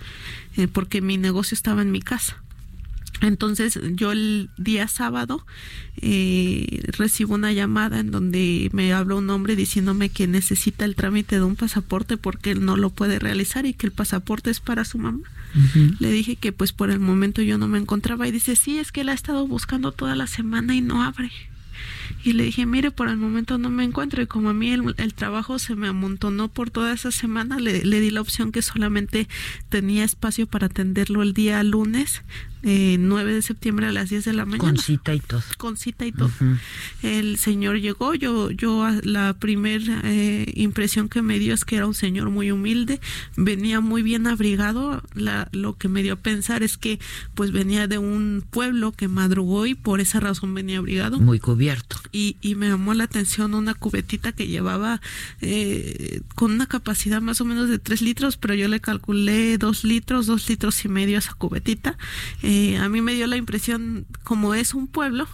eh, 0.56 0.68
porque 0.68 1.00
mi 1.00 1.18
negocio 1.18 1.54
estaba 1.54 1.82
en 1.82 1.92
mi 1.92 2.00
casa. 2.00 2.38
Entonces 3.22 3.80
yo 3.94 4.12
el 4.12 4.50
día 4.58 4.88
sábado 4.88 5.46
eh, 6.02 6.82
recibo 6.98 7.34
una 7.34 7.52
llamada 7.52 7.98
en 7.98 8.10
donde 8.10 8.68
me 8.72 8.92
habla 8.92 9.14
un 9.14 9.30
hombre 9.30 9.56
diciéndome 9.56 10.10
que 10.10 10.26
necesita 10.26 10.84
el 10.84 10.96
trámite 10.96 11.36
de 11.36 11.44
un 11.44 11.56
pasaporte 11.56 12.18
porque 12.18 12.50
él 12.50 12.64
no 12.64 12.76
lo 12.76 12.90
puede 12.90 13.18
realizar 13.18 13.64
y 13.64 13.72
que 13.72 13.86
el 13.86 13.92
pasaporte 13.92 14.50
es 14.50 14.60
para 14.60 14.84
su 14.84 14.98
mamá. 14.98 15.30
Le 16.00 16.10
dije 16.10 16.36
que 16.36 16.52
pues 16.52 16.72
por 16.72 16.90
el 16.90 17.00
momento 17.00 17.40
yo 17.40 17.56
no 17.56 17.66
me 17.66 17.78
encontraba 17.78 18.28
y 18.28 18.32
dice, 18.32 18.56
sí, 18.56 18.78
es 18.78 18.92
que 18.92 19.00
él 19.00 19.08
ha 19.08 19.14
estado 19.14 19.46
buscando 19.46 19.92
toda 19.92 20.14
la 20.14 20.26
semana 20.26 20.74
y 20.74 20.82
no 20.82 21.02
abre. 21.02 21.30
Y 22.25 22.32
le 22.32 22.44
dije, 22.44 22.66
mire, 22.66 22.90
por 22.90 23.08
el 23.08 23.16
momento 23.16 23.58
no 23.58 23.70
me 23.70 23.84
encuentro. 23.84 24.22
Y 24.22 24.26
como 24.26 24.50
a 24.50 24.54
mí 24.54 24.70
el, 24.70 25.14
trabajo 25.14 25.58
se 25.58 25.75
me 25.75 25.88
amontonó 25.88 26.48
por 26.48 26.70
toda 26.70 26.92
esa 26.92 27.10
semana, 27.10 27.58
le, 27.58 27.84
le, 27.84 28.00
di 28.00 28.10
la 28.10 28.20
opción 28.20 28.52
que 28.52 28.62
solamente 28.62 29.28
tenía 29.68 30.04
espacio 30.04 30.46
para 30.46 30.66
atenderlo 30.66 31.22
el 31.22 31.32
día 31.32 31.62
lunes 31.62 32.22
eh, 32.68 32.96
9 32.98 33.34
de 33.34 33.42
septiembre 33.42 33.86
a 33.86 33.92
las 33.92 34.08
10 34.10 34.25
de 34.25 34.32
la 34.32 34.44
mañana. 34.44 34.58
Con 34.58 34.78
cita 34.78 35.14
y 35.14 35.20
todo. 35.20 35.42
Con 35.56 35.76
cita 35.76 36.04
y 36.04 36.10
todo. 36.10 36.30
El 37.02 37.38
señor 37.38 37.80
llegó, 37.80 38.14
yo, 38.14 38.50
yo 38.50 38.88
la 39.04 39.34
primera 39.34 40.00
eh, 40.02 40.52
impresión 40.56 41.08
que 41.08 41.22
me 41.22 41.38
dio 41.38 41.54
es 41.54 41.64
que 41.64 41.76
era 41.76 41.86
un 41.86 41.94
señor 41.94 42.30
muy 42.30 42.50
humilde, 42.50 43.00
venía 43.36 43.80
muy 43.80 44.02
bien 44.02 44.26
abrigado, 44.26 45.00
la, 45.14 45.48
lo 45.52 45.76
que 45.76 45.88
me 45.88 46.02
dio 46.02 46.14
a 46.14 46.16
pensar 46.16 46.64
es 46.64 46.76
que 46.76 46.98
pues 47.34 47.52
venía 47.52 47.86
de 47.86 47.98
un 47.98 48.44
pueblo 48.50 48.90
que 48.90 49.06
madrugó 49.06 49.66
y 49.66 49.75
por 49.75 50.00
esa 50.00 50.18
razón 50.18 50.52
venía 50.52 50.78
abrigado. 50.78 51.20
Muy 51.20 51.38
cubierto. 51.38 51.95
Y, 52.12 52.36
y 52.40 52.54
me 52.54 52.68
llamó 52.68 52.94
la 52.94 53.04
atención 53.04 53.54
una 53.54 53.74
cubetita 53.74 54.32
que 54.32 54.46
llevaba 54.46 55.00
eh, 55.40 56.20
con 56.34 56.52
una 56.52 56.66
capacidad 56.66 57.20
más 57.20 57.40
o 57.40 57.44
menos 57.44 57.68
de 57.68 57.78
3 57.78 58.02
litros, 58.02 58.36
pero 58.36 58.54
yo 58.54 58.68
le 58.68 58.80
calculé 58.80 59.58
2 59.58 59.84
litros, 59.84 60.26
2 60.26 60.48
litros 60.48 60.84
y 60.84 60.88
medio 60.88 61.16
a 61.16 61.18
esa 61.20 61.34
cubetita. 61.34 61.98
Eh, 62.42 62.78
a 62.78 62.88
mí 62.88 63.00
me 63.00 63.14
dio 63.14 63.26
la 63.26 63.36
impresión, 63.36 64.06
como 64.24 64.54
es 64.54 64.74
un 64.74 64.86
pueblo, 64.86 65.28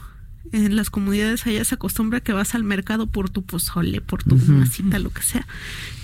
en 0.52 0.76
las 0.76 0.90
comunidades 0.90 1.46
allá 1.46 1.64
se 1.64 1.74
acostumbra 1.74 2.20
que 2.20 2.32
vas 2.32 2.54
al 2.54 2.64
mercado 2.64 3.06
por 3.06 3.30
tu 3.30 3.42
pozole, 3.42 4.00
por 4.00 4.22
tu 4.22 4.36
masita, 4.36 4.98
lo 4.98 5.10
que 5.10 5.22
sea. 5.22 5.46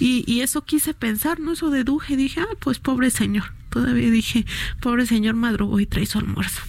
Y, 0.00 0.40
eso 0.40 0.64
quise 0.64 0.94
pensar, 0.94 1.40
¿no? 1.40 1.52
Eso 1.52 1.70
deduje, 1.70 2.16
dije, 2.16 2.40
ah, 2.40 2.56
pues 2.60 2.78
pobre 2.78 3.10
señor. 3.10 3.52
Todavía 3.70 4.10
dije, 4.10 4.46
pobre 4.80 5.04
señor 5.04 5.34
madrugó 5.34 5.80
y 5.80 5.86
trae 5.86 6.06
su 6.06 6.18
almuerzo. 6.18 6.62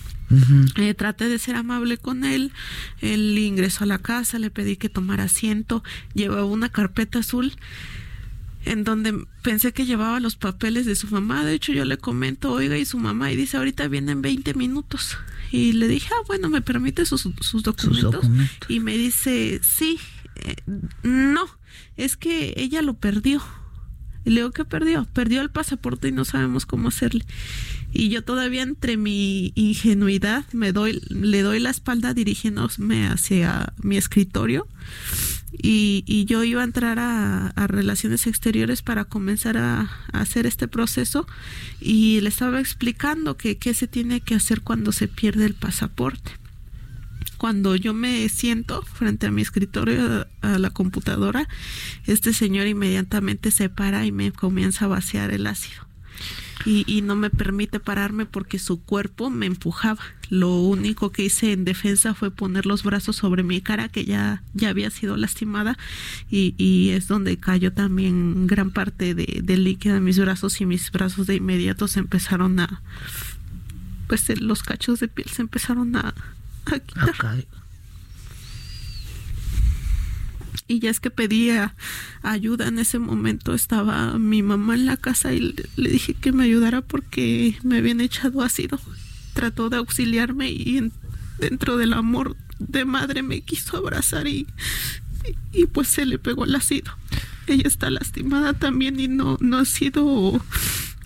Eh, 0.76 0.94
traté 0.94 1.28
de 1.28 1.40
ser 1.40 1.56
amable 1.56 1.98
con 1.98 2.24
él. 2.24 2.52
Él 3.02 3.38
ingresó 3.38 3.84
a 3.84 3.88
la 3.88 4.00
casa, 4.00 4.40
le 4.40 4.50
pedí 4.50 4.78
que 4.78 4.90
tomara 4.90 5.24
asiento, 5.24 5.84
llevaba 6.14 6.46
una 6.46 6.70
carpeta 6.70 7.20
azul 7.20 7.54
en 8.66 8.84
donde 8.84 9.26
pensé 9.42 9.72
que 9.72 9.86
llevaba 9.86 10.20
los 10.20 10.36
papeles 10.36 10.86
de 10.86 10.96
su 10.96 11.08
mamá. 11.08 11.46
De 11.46 11.54
hecho, 11.54 11.72
yo 11.72 11.86
le 11.86 11.98
comento, 11.98 12.52
oiga, 12.52 12.78
y 12.78 12.86
su 12.86 12.98
mamá, 12.98 13.32
y 13.32 13.36
dice, 13.36 13.58
ahorita 13.58 13.88
vienen 13.88 14.22
20 14.22 14.54
minutos. 14.54 15.18
Y 15.52 15.74
le 15.74 15.88
dije, 15.88 16.10
ah, 16.14 16.24
bueno, 16.28 16.50
¿me 16.50 16.62
permite 16.62 17.06
sus, 17.06 17.28
sus, 17.42 17.64
documentos? 17.64 18.26
Y 18.68 18.80
me 18.80 18.98
dice, 18.98 19.60
sí, 19.64 20.00
eh, 20.36 20.56
no, 21.04 21.48
es 21.98 22.18
que 22.18 22.54
ella 22.58 22.82
lo 22.82 22.96
perdió. 22.96 23.42
Y 24.26 24.32
le 24.32 24.42
digo, 24.42 24.52
¿qué 24.52 24.66
perdió? 24.66 25.08
Perdió 25.14 25.42
el 25.42 25.50
pasaporte 25.50 26.10
y 26.10 26.12
no 26.12 26.26
sabemos 26.26 26.66
cómo 26.66 26.90
hacerle. 26.90 27.26
Y 27.92 28.10
yo 28.10 28.24
todavía 28.24 28.62
entre 28.62 28.98
mi 28.98 29.52
ingenuidad 29.56 30.46
me 30.54 30.72
doy, 30.72 31.02
le 31.10 31.42
doy 31.42 31.60
la 31.60 31.72
espalda 31.72 32.14
dirigiéndome 32.14 33.08
hacia 33.08 33.74
mi 33.82 33.98
escritorio 33.98 34.68
y, 35.52 36.26
yo 36.26 36.44
iba 36.44 36.62
a 36.62 36.66
entrar 36.66 37.00
a, 37.00 37.52
relaciones 37.68 38.28
exteriores 38.28 38.82
para 38.82 39.06
comenzar 39.06 39.58
a, 39.58 39.90
hacer 40.14 40.46
este 40.46 40.68
proceso 40.68 41.28
y 41.82 42.22
le 42.22 42.30
estaba 42.30 42.60
explicando 42.60 43.38
que 43.38 43.58
qué 43.58 43.74
se 43.74 43.88
tiene 43.88 44.22
que 44.22 44.36
hacer 44.36 44.62
cuando 44.62 44.92
se 44.92 45.08
pierde 45.08 45.46
el 45.46 45.56
pasaporte. 45.56 46.32
Cuando 47.38 47.76
yo 47.76 47.94
me 47.94 48.28
siento 48.28 48.82
frente 48.82 49.28
a 49.28 49.32
mi 49.32 49.42
escritorio, 49.42 50.28
a 50.42 50.60
la 50.60 50.70
computadora, 50.72 51.48
este 52.06 52.34
señor 52.34 52.68
inmediatamente 52.68 53.50
se 53.50 53.70
para 53.70 54.06
y 54.06 54.12
me 54.12 54.32
comienza 54.32 54.86
a 54.86 54.90
vaciar 54.90 55.32
el 55.32 55.48
ácido 55.48 55.88
y, 56.66 57.02
no 57.02 57.16
me 57.16 57.30
permite 57.30 57.80
pararme 57.80 58.26
porque 58.26 58.60
su 58.60 58.82
cuerpo 58.82 59.30
me 59.30 59.46
empujaba. 59.46 60.02
Lo 60.30 60.56
único 60.58 61.12
que 61.12 61.24
hice 61.24 61.54
en 61.54 61.66
defensa 61.66 62.14
fue 62.14 62.32
poner 62.32 62.66
los 62.66 62.84
brazos 62.84 63.16
sobre 63.16 63.44
mi 63.44 63.62
cara 63.62 63.90
que 63.90 64.06
ya, 64.06 64.44
ya 64.54 64.70
había 64.70 64.90
sido 64.90 65.18
lastimada 65.18 65.78
y, 66.30 66.54
y 66.58 66.90
es 66.90 67.08
donde 67.08 67.38
cayó 67.38 67.72
también 67.72 68.46
gran 68.46 68.72
parte 68.72 69.16
de, 69.16 69.42
del 69.44 69.64
líquido 69.64 69.96
de 69.96 70.02
mis 70.02 70.20
brazos 70.20 70.60
y 70.62 70.66
mis 70.66 70.92
brazos 70.92 71.28
de 71.28 71.36
inmediato 71.36 71.88
se 71.88 72.00
empezaron 72.00 72.60
a, 72.60 72.82
pues 74.08 74.28
los 74.42 74.64
cachos 74.64 75.00
de 75.00 75.08
piel 75.08 75.30
se 75.30 75.42
empezaron 75.42 75.96
a, 75.96 76.14
a 76.66 76.80
quitar 76.80 77.46
y 80.70 80.80
ya 80.80 80.90
es 80.90 81.02
que 81.02 81.10
pedía 81.10 81.76
ayuda 82.22 82.68
en 82.68 82.80
ese 82.80 83.00
momento 83.00 83.54
estaba 83.54 84.18
mi 84.18 84.42
mamá 84.44 84.76
en 84.76 84.86
la 84.86 84.96
casa 84.96 85.34
y 85.34 85.56
le, 85.76 85.90
dije 85.90 86.14
que 86.14 86.32
me 86.32 86.46
ayudara 86.46 86.82
porque 86.82 87.58
me 87.64 87.80
habían 87.80 88.00
echado 88.00 88.42
ácido 88.42 88.80
trató 89.34 89.70
de 89.70 89.78
auxiliarme 89.78 90.50
y 90.50 90.92
dentro 91.40 91.76
del 91.76 91.94
amor 91.94 92.38
de 92.60 92.86
madre 92.86 93.24
me 93.24 93.42
quiso 93.42 93.78
abrazar 93.78 94.28
y 94.28 94.48
y, 95.52 95.66
pues 95.66 95.88
se 95.88 96.06
le 96.06 96.20
pegó 96.20 96.46
el 96.46 96.56
ácido. 96.56 96.92
Ella 97.48 97.64
está 97.66 97.90
lastimada 97.90 98.54
también 98.54 99.00
y 99.00 99.08
no, 99.08 99.38
no 99.42 99.58
ha 99.58 99.66
sido 99.66 100.42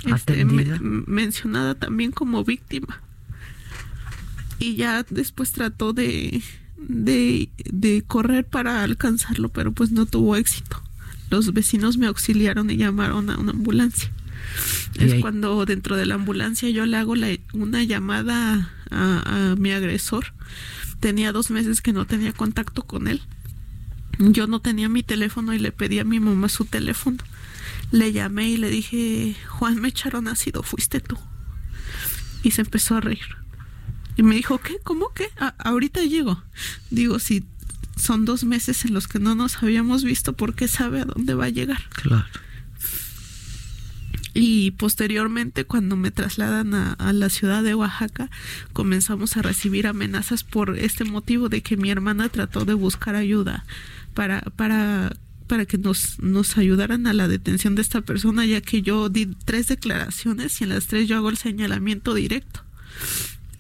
este, 0.06 0.46
mencionada 0.46 1.76
también 1.76 2.12
como 2.12 2.44
víctima. 2.44 3.02
Y 4.60 4.76
ya 4.76 5.06
después 5.10 5.52
trató 5.52 5.94
de, 5.94 6.42
de, 6.88 7.50
de 7.66 8.04
correr 8.06 8.46
para 8.46 8.84
alcanzarlo, 8.84 9.50
pero 9.50 9.72
pues 9.72 9.92
no 9.92 10.06
tuvo 10.06 10.36
éxito. 10.36 10.82
Los 11.30 11.52
vecinos 11.54 11.98
me 11.98 12.08
auxiliaron 12.08 12.70
y 12.70 12.78
llamaron 12.78 13.30
a 13.30 13.38
una 13.38 13.52
ambulancia. 13.52 14.12
Es 14.96 15.16
cuando 15.22 15.66
dentro 15.66 15.96
de 15.96 16.06
la 16.06 16.16
ambulancia 16.16 16.70
yo 16.70 16.86
le 16.86 16.98
hago 16.98 17.16
una 17.54 17.84
llamada 17.84 18.72
a, 18.92 19.56
mi 19.58 19.72
agresor. 19.72 20.34
Tenía 21.00 21.32
dos 21.32 21.50
meses 21.50 21.82
que 21.82 21.94
no 21.94 22.06
tenía 22.06 22.34
contacto 22.34 22.84
con 22.84 23.08
él. 23.08 23.22
Yo 24.20 24.48
no 24.48 24.62
tenía 24.62 24.90
mi 24.90 25.02
teléfono 25.02 25.54
y 25.54 25.60
le 25.60 25.72
pedí 25.72 26.00
a 26.00 26.04
mi 26.04 26.20
mamá 26.20 26.50
su 26.50 26.66
teléfono. 26.66 27.18
Le 27.92 28.12
llamé 28.12 28.50
y 28.50 28.58
le 28.58 28.70
dije, 28.70 29.36
Juan, 29.48 29.82
me 29.82 29.90
echaron 29.90 30.28
ácido, 30.28 30.64
fuiste 30.64 31.00
tú. 31.00 31.18
Y 32.44 32.52
se 32.52 32.62
empezó 32.62 32.98
a 32.98 33.02
reír. 33.02 33.43
Y 34.16 34.24
me 34.24 34.36
dijo, 34.36 34.60
¿qué? 34.60 34.78
¿Cómo 34.84 35.12
qué? 35.14 35.30
ahorita 35.58 36.02
llego. 36.04 36.44
Digo, 36.90 37.20
si 37.20 37.44
son 37.96 38.26
dos 38.26 38.44
meses 38.44 38.86
en 38.86 38.94
los 38.94 39.08
que 39.08 39.20
no 39.20 39.36
nos 39.36 39.62
habíamos 39.62 40.04
visto, 40.04 40.34
¿por 40.34 40.56
qué 40.56 40.68
sabe 40.68 41.02
a 41.02 41.06
dónde 41.06 41.34
va 41.34 41.46
a 41.46 41.50
llegar? 41.50 41.90
Claro. 41.90 42.26
Y 44.34 44.72
posteriormente, 44.72 45.66
cuando 45.66 45.96
me 45.96 46.10
trasladan 46.10 46.74
a, 46.74 47.14
la 47.14 47.30
ciudad 47.30 47.62
de 47.62 47.76
Oaxaca, 47.76 48.32
comenzamos 48.74 49.38
a 49.38 49.44
recibir 49.44 49.86
amenazas 49.86 50.44
por 50.44 50.78
este 50.78 51.04
motivo 51.06 51.50
de 51.50 51.62
que 51.62 51.78
mi 51.78 51.92
hermana 51.92 52.30
trató 52.30 52.66
de 52.66 52.74
buscar 52.74 53.16
ayuda 53.16 53.64
para, 54.16 54.42
para, 54.42 55.16
para 55.46 55.66
que 55.66 55.78
nos, 55.78 56.18
nos 56.20 56.58
ayudaran 56.58 57.06
a 57.06 57.14
la 57.14 57.28
detención 57.28 57.76
de 57.76 57.84
esta 57.84 58.02
persona, 58.02 58.44
ya 58.44 58.60
que 58.62 58.82
yo 58.82 59.08
di 59.10 59.28
tres 59.46 59.68
declaraciones 59.68 60.60
y 60.60 60.64
en 60.64 60.72
las 60.72 60.88
tres 60.88 61.08
yo 61.08 61.18
hago 61.18 61.30
el 61.30 61.38
señalamiento 61.38 62.16
directo. 62.16 62.64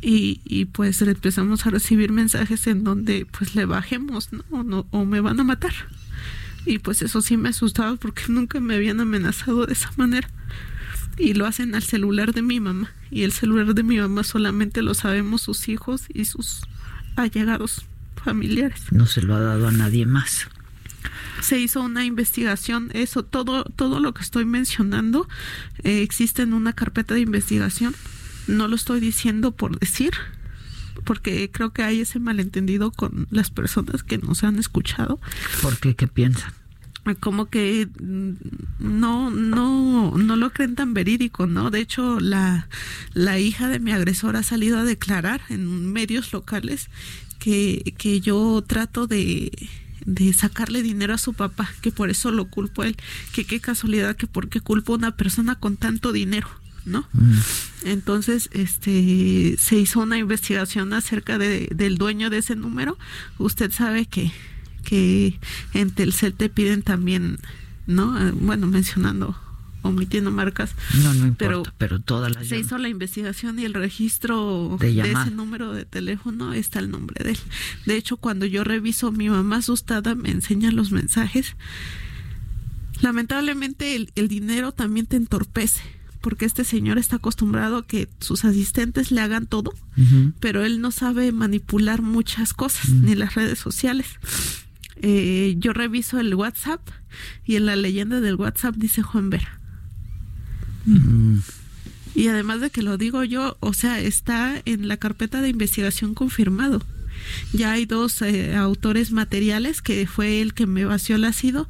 Y, 0.03 0.41
y 0.43 0.65
pues 0.65 1.01
empezamos 1.01 1.65
a 1.65 1.69
recibir 1.69 2.11
mensajes 2.11 2.67
en 2.67 2.83
donde 2.83 3.25
pues 3.25 3.55
le 3.55 3.65
bajemos, 3.65 4.29
¿no? 4.33 4.63
no 4.63 4.85
o 4.91 5.05
me 5.05 5.21
van 5.21 5.39
a 5.39 5.43
matar. 5.43 5.73
Y 6.65 6.79
pues 6.79 7.01
eso 7.01 7.21
sí 7.21 7.37
me 7.37 7.49
asustaba 7.49 7.95
porque 7.95 8.23
nunca 8.27 8.59
me 8.59 8.75
habían 8.75 8.99
amenazado 8.99 9.65
de 9.65 9.73
esa 9.73 9.91
manera. 9.97 10.29
Y 11.17 11.33
lo 11.33 11.45
hacen 11.45 11.75
al 11.75 11.83
celular 11.83 12.33
de 12.33 12.41
mi 12.41 12.59
mamá. 12.59 12.91
Y 13.11 13.23
el 13.23 13.31
celular 13.31 13.73
de 13.73 13.83
mi 13.83 13.97
mamá 13.97 14.23
solamente 14.23 14.81
lo 14.81 14.93
sabemos 14.93 15.41
sus 15.41 15.69
hijos 15.69 16.05
y 16.13 16.25
sus 16.25 16.61
allegados 17.15 17.85
familiares. 18.23 18.81
No 18.91 19.05
se 19.05 19.21
lo 19.21 19.35
ha 19.35 19.39
dado 19.39 19.67
a 19.67 19.71
nadie 19.71 20.05
más. 20.05 20.47
Se 21.41 21.59
hizo 21.59 21.81
una 21.81 22.05
investigación, 22.05 22.89
eso, 22.93 23.23
todo, 23.23 23.65
todo 23.65 23.99
lo 23.99 24.13
que 24.13 24.23
estoy 24.23 24.45
mencionando 24.45 25.27
eh, 25.83 26.01
existe 26.01 26.41
en 26.41 26.53
una 26.53 26.73
carpeta 26.73 27.13
de 27.13 27.19
investigación. 27.19 27.93
No 28.47 28.67
lo 28.67 28.75
estoy 28.75 28.99
diciendo 28.99 29.51
por 29.51 29.79
decir, 29.79 30.13
porque 31.03 31.49
creo 31.51 31.71
que 31.71 31.83
hay 31.83 32.01
ese 32.01 32.19
malentendido 32.19 32.91
con 32.91 33.27
las 33.31 33.49
personas 33.49 34.03
que 34.03 34.17
nos 34.17 34.43
han 34.43 34.59
escuchado. 34.59 35.19
¿Por 35.61 35.77
qué? 35.77 35.95
¿Qué 35.95 36.07
piensan? 36.07 36.53
como 37.19 37.47
que 37.47 37.87
mm, 37.99 38.31
no 38.79 39.29
no 39.29 40.13
no 40.17 40.35
lo 40.35 40.51
creen 40.51 40.75
tan 40.75 40.93
verídico 40.93 41.47
no 41.47 41.69
de 41.69 41.81
hecho 41.81 42.19
la 42.19 42.69
la 43.13 43.39
hija 43.39 43.67
de 43.67 43.79
mi 43.79 43.91
agresor 43.91 44.37
ha 44.37 44.43
salido 44.43 44.79
a 44.79 44.85
declarar 44.85 45.41
en 45.49 45.91
medios 45.91 46.31
locales 46.31 46.89
que 47.39 47.93
que 47.97 48.21
yo 48.21 48.63
trato 48.65 49.05
de 49.05 49.51
de 50.05 50.31
sacarle 50.33 50.81
dinero 50.81 51.13
a 51.13 51.17
su 51.17 51.33
papá 51.33 51.69
que 51.81 51.91
por 51.91 52.09
eso 52.09 52.31
lo 52.31 52.45
culpo 52.45 52.83
a 52.83 52.87
él 52.87 52.95
que 53.33 53.43
qué 53.43 53.59
casualidad 53.59 54.15
que 54.15 54.27
porque 54.27 54.61
culpo 54.61 54.93
a 54.93 54.97
una 54.97 55.17
persona 55.17 55.55
con 55.55 55.75
tanto 55.75 56.13
dinero 56.13 56.47
¿no? 56.85 57.07
Mm. 57.13 57.37
Entonces, 57.85 58.49
este, 58.53 59.55
se 59.59 59.77
hizo 59.77 60.01
una 60.01 60.17
investigación 60.17 60.93
acerca 60.93 61.37
de, 61.37 61.69
del 61.73 61.97
dueño 61.97 62.29
de 62.29 62.39
ese 62.39 62.55
número. 62.55 62.97
Usted 63.37 63.71
sabe 63.71 64.05
que, 64.05 64.31
que 64.83 65.39
en 65.73 65.91
Telcel 65.91 66.33
te 66.33 66.49
piden 66.49 66.81
también, 66.81 67.39
¿no? 67.87 68.19
Eh, 68.19 68.31
bueno, 68.31 68.67
mencionando 68.67 69.37
omitiendo 69.83 70.31
marcas. 70.31 70.75
No, 71.03 71.13
no 71.13 71.27
importa, 71.27 71.73
pero, 71.77 71.99
todas 71.99 72.33
las... 72.33 72.47
Se 72.47 72.57
hizo 72.57 72.77
la 72.77 72.87
investigación 72.87 73.59
y 73.59 73.65
el 73.65 73.73
registro 73.73 74.77
de, 74.79 74.93
de, 74.93 75.11
ese 75.11 75.31
número 75.31 75.73
de 75.73 75.83
teléfono 75.83 76.53
está 76.53 76.79
el 76.79 76.89
nombre 76.89 77.21
de 77.21 77.31
él. 77.31 77.39
De 77.85 77.97
hecho, 77.97 78.15
cuando 78.15 78.45
yo 78.45 78.63
reviso, 78.63 79.11
mi 79.11 79.29
mamá 79.29 79.57
asustada 79.57 80.15
me 80.15 80.31
enseña 80.31 80.71
los 80.71 80.91
mensajes. 80.91 81.57
Lamentablemente 83.01 83.97
el, 83.97 84.11
el 84.15 84.29
dinero 84.29 84.71
también 84.71 85.05
te 85.05 85.17
entorpece 85.17 85.81
porque 86.23 86.45
este 86.45 86.63
señor 86.63 86.97
está 86.97 87.17
acostumbrado 87.17 87.75
a 87.75 87.85
que 87.85 88.07
sus 88.19 88.45
asistentes 88.45 89.11
le 89.11 89.19
hagan 89.19 89.45
todo, 89.45 89.73
pero 90.39 90.63
él 90.63 90.79
no 90.79 90.89
sabe 90.89 91.33
manipular 91.33 92.01
muchas 92.01 92.53
cosas, 92.53 92.89
ni 92.89 93.13
las 93.13 93.35
redes 93.35 93.59
sociales. 93.59 94.07
Eh, 95.01 95.55
yo 95.57 95.73
reviso 95.73 96.21
el 96.21 96.33
WhatsApp 96.33 96.79
y 97.45 97.57
en 97.57 97.65
la 97.65 97.75
leyenda 97.75 98.21
del 98.21 98.35
WhatsApp 98.35 98.75
dice 98.77 99.01
Juan 99.01 99.29
Vera. 99.29 99.59
Y 102.15 102.27
además 102.29 102.61
de 102.61 102.69
que 102.69 102.83
lo 102.83 102.97
digo 102.97 103.25
yo, 103.25 103.57
o 103.59 103.73
sea, 103.73 103.99
está 103.99 104.61
en 104.63 104.87
la 104.87 104.95
carpeta 104.95 105.41
de 105.41 105.49
investigación 105.49 106.13
confirmado. 106.13 106.81
Ya 107.51 107.73
hay 107.73 107.85
dos 107.85 108.21
eh, 108.21 108.55
autores 108.55 109.11
materiales, 109.11 109.81
que 109.81 110.07
fue 110.07 110.39
el 110.39 110.53
que 110.53 110.67
me 110.67 110.85
vació 110.85 111.17
el 111.17 111.25
ácido, 111.25 111.67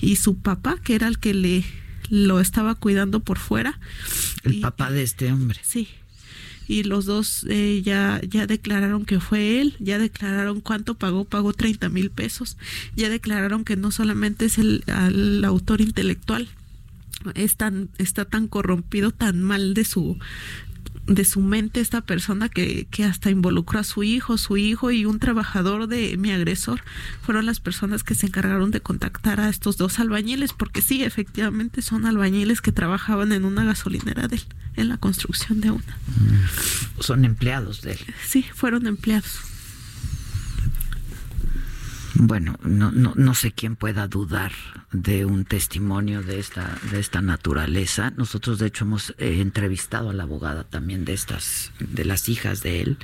y 0.00 0.14
su 0.16 0.38
papá, 0.38 0.76
que 0.82 0.94
era 0.94 1.08
el 1.08 1.18
que 1.18 1.34
le 1.34 1.64
lo 2.10 2.40
estaba 2.40 2.74
cuidando 2.74 3.20
por 3.20 3.38
fuera. 3.38 3.78
El 4.44 4.60
papá 4.60 4.90
de 4.90 5.02
este 5.02 5.32
hombre. 5.32 5.58
Sí. 5.62 5.88
Y 6.68 6.82
los 6.82 7.04
dos 7.04 7.46
eh, 7.48 7.80
ya, 7.84 8.20
ya 8.28 8.46
declararon 8.46 9.04
que 9.04 9.20
fue 9.20 9.60
él, 9.60 9.76
ya 9.78 9.98
declararon 9.98 10.60
cuánto 10.60 10.94
pagó, 10.94 11.24
pagó 11.24 11.52
30 11.52 11.88
mil 11.90 12.10
pesos, 12.10 12.56
ya 12.96 13.08
declararon 13.08 13.64
que 13.64 13.76
no 13.76 13.92
solamente 13.92 14.46
es 14.46 14.58
el, 14.58 14.82
el 14.86 15.44
autor 15.44 15.80
intelectual, 15.80 16.48
es 17.34 17.56
tan, 17.56 17.88
está 17.98 18.24
tan 18.24 18.48
corrompido, 18.48 19.12
tan 19.12 19.42
mal 19.42 19.74
de 19.74 19.84
su, 19.84 20.18
de 21.06 21.24
su 21.24 21.40
mente 21.40 21.80
esta 21.80 22.00
persona 22.00 22.48
que, 22.48 22.86
que 22.90 23.04
hasta 23.04 23.30
involucró 23.30 23.78
a 23.78 23.84
su 23.84 24.02
hijo, 24.02 24.38
su 24.38 24.56
hijo 24.56 24.90
y 24.90 25.04
un 25.04 25.18
trabajador 25.18 25.86
de 25.86 26.16
mi 26.16 26.32
agresor 26.32 26.82
fueron 27.22 27.46
las 27.46 27.60
personas 27.60 28.02
que 28.02 28.14
se 28.14 28.26
encargaron 28.26 28.70
de 28.70 28.80
contactar 28.80 29.40
a 29.40 29.48
estos 29.48 29.76
dos 29.76 29.98
albañiles, 29.98 30.52
porque 30.52 30.82
sí, 30.82 31.04
efectivamente 31.04 31.82
son 31.82 32.06
albañiles 32.06 32.60
que 32.60 32.72
trabajaban 32.72 33.32
en 33.32 33.44
una 33.44 33.64
gasolinera 33.64 34.26
de 34.28 34.36
él, 34.36 34.42
en 34.74 34.88
la 34.88 34.96
construcción 34.96 35.60
de 35.60 35.70
una. 35.70 35.98
Son 37.00 37.24
empleados 37.24 37.82
de 37.82 37.92
él. 37.92 38.00
Sí, 38.26 38.44
fueron 38.54 38.86
empleados. 38.86 39.40
Bueno, 42.18 42.58
no, 42.62 42.92
no, 42.92 43.12
no 43.14 43.34
sé 43.34 43.52
quién 43.52 43.76
pueda 43.76 44.08
dudar 44.08 44.52
de 44.90 45.26
un 45.26 45.44
testimonio 45.44 46.22
de 46.22 46.38
esta, 46.38 46.78
de 46.90 46.98
esta 46.98 47.20
naturaleza. 47.20 48.10
Nosotros, 48.16 48.58
de 48.58 48.66
hecho, 48.68 48.84
hemos 48.84 49.10
eh, 49.18 49.40
entrevistado 49.40 50.08
a 50.08 50.14
la 50.14 50.22
abogada 50.22 50.64
también 50.64 51.04
de 51.04 51.12
estas, 51.12 51.72
de 51.78 52.06
las 52.06 52.30
hijas 52.30 52.62
de 52.62 52.80
él. 52.80 52.98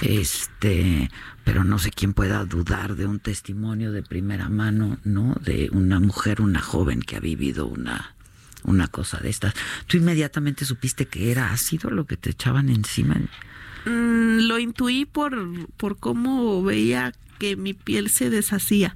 Este, 0.00 1.10
pero 1.44 1.64
no 1.64 1.78
sé 1.78 1.90
quién 1.90 2.14
pueda 2.14 2.44
dudar 2.46 2.96
de 2.96 3.06
un 3.06 3.18
testimonio 3.18 3.92
de 3.92 4.02
primera 4.02 4.48
mano, 4.48 4.98
¿no? 5.04 5.34
De 5.42 5.68
una 5.72 6.00
mujer, 6.00 6.40
una 6.40 6.60
joven 6.62 7.02
que 7.02 7.16
ha 7.16 7.20
vivido 7.20 7.66
una, 7.66 8.14
una 8.64 8.88
cosa 8.88 9.18
de 9.18 9.28
estas. 9.28 9.54
¿Tú 9.86 9.98
inmediatamente 9.98 10.64
supiste 10.64 11.06
que 11.06 11.30
era 11.30 11.52
ácido 11.52 11.90
lo 11.90 12.06
que 12.06 12.16
te 12.16 12.30
echaban 12.30 12.70
encima? 12.70 13.16
Mm, 13.84 14.46
lo 14.46 14.58
intuí 14.58 15.04
por, 15.04 15.36
por 15.76 15.98
cómo 15.98 16.62
veía 16.62 17.12
que 17.38 17.56
mi 17.56 17.74
piel 17.74 18.10
se 18.10 18.30
deshacía. 18.30 18.94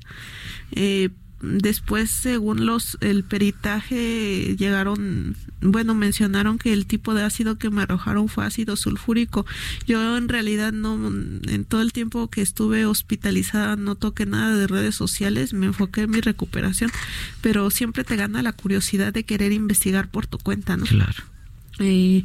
Eh, 0.72 1.10
después, 1.42 2.10
según 2.10 2.66
los 2.66 2.98
el 3.00 3.24
peritaje, 3.24 4.56
llegaron, 4.56 5.36
bueno, 5.60 5.94
mencionaron 5.94 6.58
que 6.58 6.72
el 6.72 6.86
tipo 6.86 7.14
de 7.14 7.22
ácido 7.22 7.58
que 7.58 7.70
me 7.70 7.82
arrojaron 7.82 8.28
fue 8.28 8.44
ácido 8.44 8.76
sulfúrico. 8.76 9.46
Yo 9.86 10.16
en 10.16 10.28
realidad 10.28 10.72
no, 10.72 10.94
en 11.08 11.64
todo 11.64 11.82
el 11.82 11.92
tiempo 11.92 12.28
que 12.28 12.42
estuve 12.42 12.86
hospitalizada 12.86 13.76
no 13.76 13.94
toqué 13.94 14.26
nada 14.26 14.54
de 14.56 14.66
redes 14.66 14.94
sociales, 14.94 15.52
me 15.52 15.66
enfoqué 15.66 16.02
en 16.02 16.10
mi 16.10 16.20
recuperación, 16.20 16.90
pero 17.40 17.70
siempre 17.70 18.04
te 18.04 18.16
gana 18.16 18.42
la 18.42 18.52
curiosidad 18.52 19.12
de 19.12 19.24
querer 19.24 19.52
investigar 19.52 20.08
por 20.08 20.26
tu 20.26 20.38
cuenta, 20.38 20.76
¿no? 20.76 20.84
Claro. 20.84 21.24
Eh, 21.78 22.24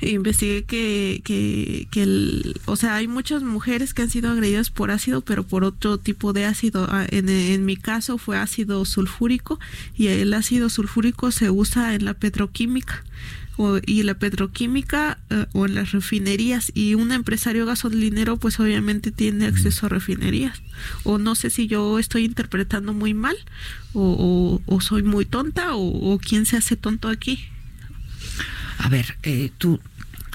investigué 0.00 0.64
que, 0.64 1.22
que, 1.24 1.88
que 1.90 2.02
el, 2.02 2.60
o 2.66 2.76
sea, 2.76 2.96
hay 2.96 3.08
muchas 3.08 3.42
mujeres 3.42 3.94
que 3.94 4.02
han 4.02 4.10
sido 4.10 4.30
agredidas 4.30 4.70
por 4.70 4.90
ácido, 4.90 5.20
pero 5.20 5.44
por 5.44 5.64
otro 5.64 5.98
tipo 5.98 6.32
de 6.32 6.44
ácido. 6.44 6.86
Ah, 6.90 7.06
en, 7.10 7.28
en 7.28 7.64
mi 7.64 7.76
caso 7.76 8.18
fue 8.18 8.38
ácido 8.38 8.84
sulfúrico 8.84 9.58
y 9.96 10.08
el 10.08 10.34
ácido 10.34 10.68
sulfúrico 10.68 11.30
se 11.30 11.50
usa 11.50 11.94
en 11.94 12.04
la 12.04 12.14
petroquímica 12.14 13.04
o, 13.56 13.78
y 13.84 14.02
la 14.02 14.14
petroquímica 14.14 15.18
eh, 15.30 15.46
o 15.52 15.66
en 15.66 15.74
las 15.74 15.92
refinerías 15.92 16.70
y 16.74 16.94
un 16.94 17.12
empresario 17.12 17.66
gasolinero 17.66 18.36
pues 18.36 18.60
obviamente 18.60 19.10
tiene 19.10 19.46
acceso 19.46 19.86
a 19.86 19.88
refinerías 19.88 20.60
o 21.04 21.18
no 21.18 21.34
sé 21.34 21.50
si 21.50 21.66
yo 21.66 21.98
estoy 21.98 22.24
interpretando 22.24 22.92
muy 22.92 23.14
mal 23.14 23.36
o, 23.94 24.60
soy 24.80 25.02
muy 25.02 25.24
tonta 25.24 25.70
o, 25.74 26.18
quién 26.18 26.44
se 26.44 26.58
hace 26.58 26.76
tonto 26.76 27.08
aquí. 27.08 27.46
A 28.78 28.88
ver, 28.88 29.16
eh, 29.22 29.50
tú 29.58 29.80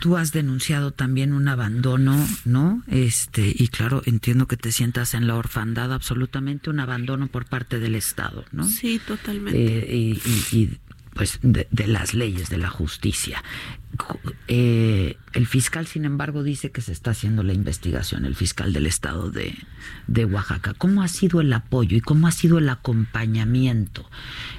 tú 0.02 0.18
has 0.18 0.32
denunciado 0.32 0.92
también 0.92 1.32
un 1.32 1.48
abandono, 1.48 2.28
¿no? 2.44 2.82
Este, 2.88 3.54
y 3.56 3.68
claro, 3.68 4.02
entiendo 4.06 4.48
que 4.48 4.58
te 4.58 4.72
sientas 4.72 5.14
en 5.14 5.28
la 5.28 5.36
orfandad, 5.36 5.94
absolutamente 5.94 6.72
un 6.72 6.80
abandono 6.80 7.28
por 7.28 7.46
parte 7.46 7.78
del 7.78 7.94
Estado, 7.94 8.44
¿no? 8.52 8.64
Sí, 8.64 9.00
totalmente. 9.06 9.60
Eh, 9.60 10.20
y, 10.52 10.70
pues 11.14 11.40
de, 11.44 11.68
las 11.88 12.16
leyes, 12.16 12.50
de 12.50 12.58
la 12.58 12.70
justicia. 12.70 13.44
Eh, 14.48 15.18
el 15.34 15.46
fiscal, 15.46 15.86
sin 15.86 16.06
embargo, 16.06 16.42
dice 16.42 16.72
que 16.72 16.82
se 16.82 16.94
está 16.94 17.12
haciendo 17.12 17.44
la 17.44 17.54
investigación, 17.54 18.26
el 18.26 18.36
fiscal 18.36 18.74
del 18.74 18.88
estado 18.88 19.30
de, 19.30 19.56
de 20.08 20.26
Oaxaca. 20.26 20.74
¿Cómo 20.74 21.04
ha 21.04 21.10
sido 21.10 21.42
el 21.42 21.54
apoyo 21.54 21.96
y 21.96 22.02
cómo 22.02 22.28
ha 22.28 22.32
sido 22.32 22.58
el 22.58 22.70
acompañamiento? 22.70 24.10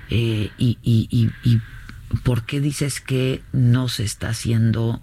Eh, 0.09 0.51
y, 0.57 0.79
y, 0.83 1.09
y 1.43 1.61
por 2.23 2.45
qué 2.45 2.61
dices 2.61 3.01
que 3.01 3.43
no 3.53 3.89
se 3.89 4.05
está 4.05 4.31
haciendo 4.31 5.03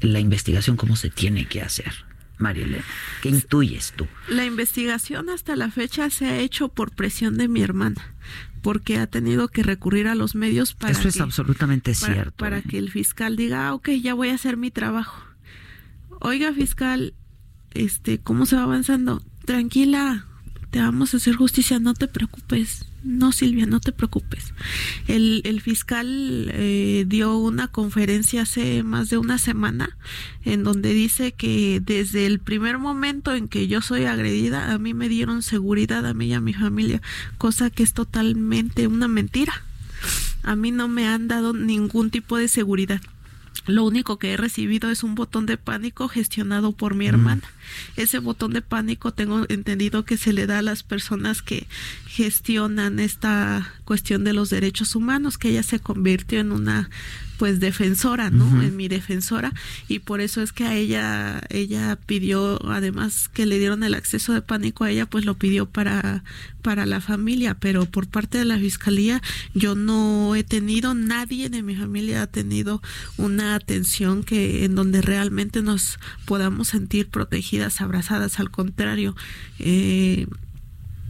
la 0.00 0.20
investigación 0.20 0.76
como 0.76 0.96
se 0.96 1.10
tiene 1.10 1.46
que 1.46 1.62
hacer. 1.62 1.92
Mariela, 2.38 2.78
¿qué 3.22 3.28
intuyes 3.28 3.92
tú? 3.96 4.08
La 4.28 4.44
investigación 4.44 5.30
hasta 5.30 5.54
la 5.54 5.70
fecha 5.70 6.10
se 6.10 6.26
ha 6.26 6.38
hecho 6.38 6.68
por 6.68 6.90
presión 6.90 7.36
de 7.36 7.46
mi 7.46 7.62
hermana, 7.62 8.14
porque 8.62 8.98
ha 8.98 9.06
tenido 9.06 9.48
que 9.48 9.62
recurrir 9.62 10.08
a 10.08 10.14
los 10.14 10.34
medios 10.34 10.74
para 10.74 10.92
Eso 10.92 11.08
es 11.08 11.20
absolutamente 11.20 11.94
para, 11.94 12.12
cierto. 12.12 12.36
Para 12.36 12.58
¿eh? 12.58 12.64
que 12.68 12.78
el 12.78 12.90
fiscal 12.90 13.36
diga, 13.36 13.68
ah, 13.68 13.74
ok, 13.74 13.90
ya 13.90 14.14
voy 14.14 14.30
a 14.30 14.34
hacer 14.34 14.56
mi 14.56 14.70
trabajo. 14.70 15.22
Oiga, 16.20 16.52
fiscal, 16.52 17.14
este, 17.74 18.18
¿cómo 18.18 18.44
se 18.46 18.56
va 18.56 18.64
avanzando? 18.64 19.22
Tranquila, 19.44 20.26
te 20.70 20.80
vamos 20.80 21.14
a 21.14 21.18
hacer 21.18 21.36
justicia, 21.36 21.78
no 21.78 21.94
te 21.94 22.08
preocupes. 22.08 22.86
No, 23.04 23.32
Silvia, 23.32 23.66
no 23.66 23.80
te 23.80 23.90
preocupes. 23.90 24.54
El, 25.08 25.42
el 25.44 25.60
fiscal 25.60 26.50
eh, 26.52 27.04
dio 27.06 27.36
una 27.36 27.66
conferencia 27.68 28.42
hace 28.42 28.82
más 28.84 29.10
de 29.10 29.18
una 29.18 29.38
semana 29.38 29.96
en 30.44 30.62
donde 30.62 30.94
dice 30.94 31.32
que 31.32 31.80
desde 31.84 32.26
el 32.26 32.38
primer 32.38 32.78
momento 32.78 33.34
en 33.34 33.48
que 33.48 33.66
yo 33.66 33.80
soy 33.80 34.04
agredida, 34.04 34.72
a 34.72 34.78
mí 34.78 34.94
me 34.94 35.08
dieron 35.08 35.42
seguridad, 35.42 36.06
a 36.06 36.14
mí 36.14 36.26
y 36.26 36.32
a 36.32 36.40
mi 36.40 36.54
familia, 36.54 37.02
cosa 37.38 37.70
que 37.70 37.82
es 37.82 37.92
totalmente 37.92 38.86
una 38.86 39.08
mentira. 39.08 39.64
A 40.44 40.56
mí 40.56 40.70
no 40.70 40.88
me 40.88 41.06
han 41.06 41.28
dado 41.28 41.52
ningún 41.52 42.10
tipo 42.10 42.36
de 42.36 42.48
seguridad. 42.48 43.00
Lo 43.66 43.84
único 43.84 44.18
que 44.18 44.32
he 44.32 44.36
recibido 44.36 44.90
es 44.90 45.02
un 45.04 45.14
botón 45.14 45.46
de 45.46 45.56
pánico 45.56 46.08
gestionado 46.08 46.72
por 46.72 46.94
mi 46.94 47.06
hermana. 47.06 47.42
Ese 47.96 48.18
botón 48.18 48.52
de 48.52 48.60
pánico 48.60 49.12
tengo 49.12 49.46
entendido 49.48 50.04
que 50.04 50.16
se 50.16 50.32
le 50.32 50.46
da 50.46 50.58
a 50.58 50.62
las 50.62 50.82
personas 50.82 51.42
que 51.42 51.68
gestionan 52.06 52.98
esta 52.98 53.72
cuestión 53.84 54.24
de 54.24 54.32
los 54.32 54.50
derechos 54.50 54.96
humanos, 54.96 55.38
que 55.38 55.50
ella 55.50 55.62
se 55.62 55.78
convirtió 55.78 56.40
en 56.40 56.50
una 56.50 56.90
pues 57.42 57.58
defensora, 57.58 58.30
¿no? 58.30 58.62
En 58.62 58.76
mi 58.76 58.86
defensora. 58.86 59.52
Y 59.88 59.98
por 59.98 60.20
eso 60.20 60.42
es 60.42 60.52
que 60.52 60.62
a 60.62 60.76
ella 60.76 61.42
ella 61.50 61.98
pidió 62.06 62.64
además 62.70 63.28
que 63.28 63.46
le 63.46 63.58
dieron 63.58 63.82
el 63.82 63.94
acceso 63.94 64.32
de 64.32 64.42
pánico 64.42 64.84
a 64.84 64.90
ella, 64.92 65.06
pues 65.06 65.24
lo 65.24 65.34
pidió 65.34 65.66
para 65.66 66.22
para 66.62 66.86
la 66.86 67.00
familia, 67.00 67.54
pero 67.54 67.84
por 67.86 68.06
parte 68.06 68.38
de 68.38 68.44
la 68.44 68.60
fiscalía 68.60 69.20
yo 69.54 69.74
no 69.74 70.36
he 70.36 70.44
tenido 70.44 70.94
nadie 70.94 71.50
de 71.50 71.64
mi 71.64 71.74
familia 71.74 72.22
ha 72.22 72.26
tenido 72.28 72.80
una 73.16 73.56
atención 73.56 74.22
que 74.22 74.64
en 74.64 74.76
donde 74.76 75.02
realmente 75.02 75.62
nos 75.62 75.98
podamos 76.26 76.68
sentir 76.68 77.08
protegidas, 77.08 77.80
abrazadas, 77.80 78.38
al 78.38 78.52
contrario, 78.52 79.16
eh, 79.58 80.28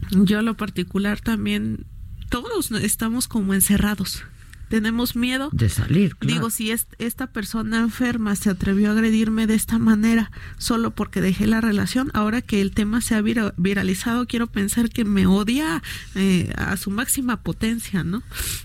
yo 0.09 0.39
a 0.39 0.41
lo 0.41 0.57
particular 0.57 1.21
también 1.21 1.85
todos 2.29 2.71
estamos 2.71 3.27
como 3.27 3.53
encerrados 3.53 4.23
tenemos 4.73 5.15
miedo 5.15 5.49
de 5.51 5.69
salir. 5.69 6.15
Digo, 6.19 6.49
si 6.49 6.71
esta 6.71 7.27
persona 7.27 7.77
enferma 7.77 8.35
se 8.35 8.49
atrevió 8.49 8.89
a 8.89 8.93
agredirme 8.93 9.45
de 9.45 9.53
esta 9.53 9.77
manera 9.77 10.31
solo 10.57 10.89
porque 10.89 11.21
dejé 11.21 11.45
la 11.45 11.61
relación, 11.61 12.09
ahora 12.15 12.41
que 12.41 12.59
el 12.59 12.71
tema 12.71 12.99
se 12.99 13.13
ha 13.13 13.21
viralizado, 13.21 14.25
quiero 14.25 14.47
pensar 14.47 14.89
que 14.89 15.05
me 15.05 15.27
odia 15.27 15.83
eh, 16.15 16.51
a 16.57 16.75
su 16.77 16.89
máxima 16.89 17.37
potencia, 17.43 18.03
¿no? 18.03 18.23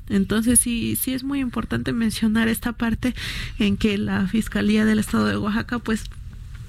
Entonces 0.08 0.58
sí, 0.60 0.96
sí 0.96 1.12
es 1.12 1.24
muy 1.24 1.40
importante 1.40 1.92
mencionar 1.92 2.48
esta 2.48 2.72
parte 2.72 3.14
en 3.58 3.76
que 3.76 3.98
la 3.98 4.26
Fiscalía 4.28 4.86
del 4.86 5.00
Estado 5.00 5.26
de 5.26 5.36
Oaxaca, 5.36 5.78
pues 5.78 6.04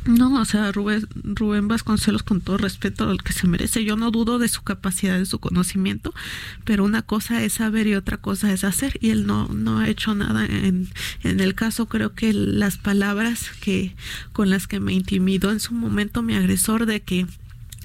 no, 0.06 0.42
o 0.42 0.46
sea, 0.46 0.72
Rubén, 0.72 1.08
Rubén 1.24 1.68
Vasconcelos, 1.68 2.24
con 2.24 2.42
todo 2.42 2.58
respeto 2.58 3.10
al 3.10 3.22
que 3.22 3.34
se 3.34 3.48
merece, 3.48 3.84
yo 3.84 3.96
no 3.96 4.12
dudo 4.12 4.40
de 4.40 4.48
su 4.48 4.62
capacidad, 4.62 5.18
de 5.18 5.26
su 5.26 5.40
conocimiento, 5.40 6.14
pero 6.64 6.84
una 6.84 7.02
cosa 7.02 7.44
es 7.44 7.54
saber 7.54 7.88
y 7.88 7.96
otra 7.96 8.18
cosa 8.18 8.52
es 8.52 8.64
hacer, 8.64 8.98
y 9.02 9.10
él 9.10 9.28
no, 9.28 9.48
no 9.50 9.80
ha 9.80 9.90
hecho 9.90 10.16
nada 10.16 10.46
en, 10.46 10.90
en 11.24 11.40
el 11.40 11.56
caso. 11.56 11.88
Creo 11.88 12.14
que 12.14 12.34
las 12.34 12.78
palabras 12.78 13.52
que 13.62 13.96
con 14.32 14.50
las 14.50 14.68
que 14.68 14.80
me 14.80 14.94
intimidó 14.94 15.52
en 15.52 15.60
su 15.60 15.74
momento 15.74 16.22
mi 16.22 16.36
agresor 16.36 16.86
de 16.86 17.02
que 17.02 17.28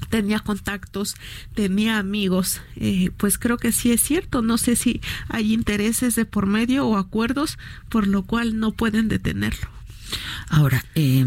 tenía 0.08 0.40
contactos, 0.40 1.16
tenía 1.54 1.98
amigos, 1.98 2.60
eh, 2.76 3.10
pues 3.16 3.38
creo 3.38 3.56
que 3.56 3.72
sí 3.72 3.92
es 3.92 4.02
cierto. 4.02 4.42
No 4.42 4.58
sé 4.58 4.76
si 4.76 5.00
hay 5.28 5.52
intereses 5.52 6.14
de 6.14 6.24
por 6.24 6.46
medio 6.46 6.86
o 6.86 6.96
acuerdos 6.96 7.58
por 7.88 8.06
lo 8.06 8.22
cual 8.22 8.58
no 8.58 8.72
pueden 8.72 9.08
detenerlo. 9.08 9.73
Ahora, 10.50 10.84
eh, 10.94 11.24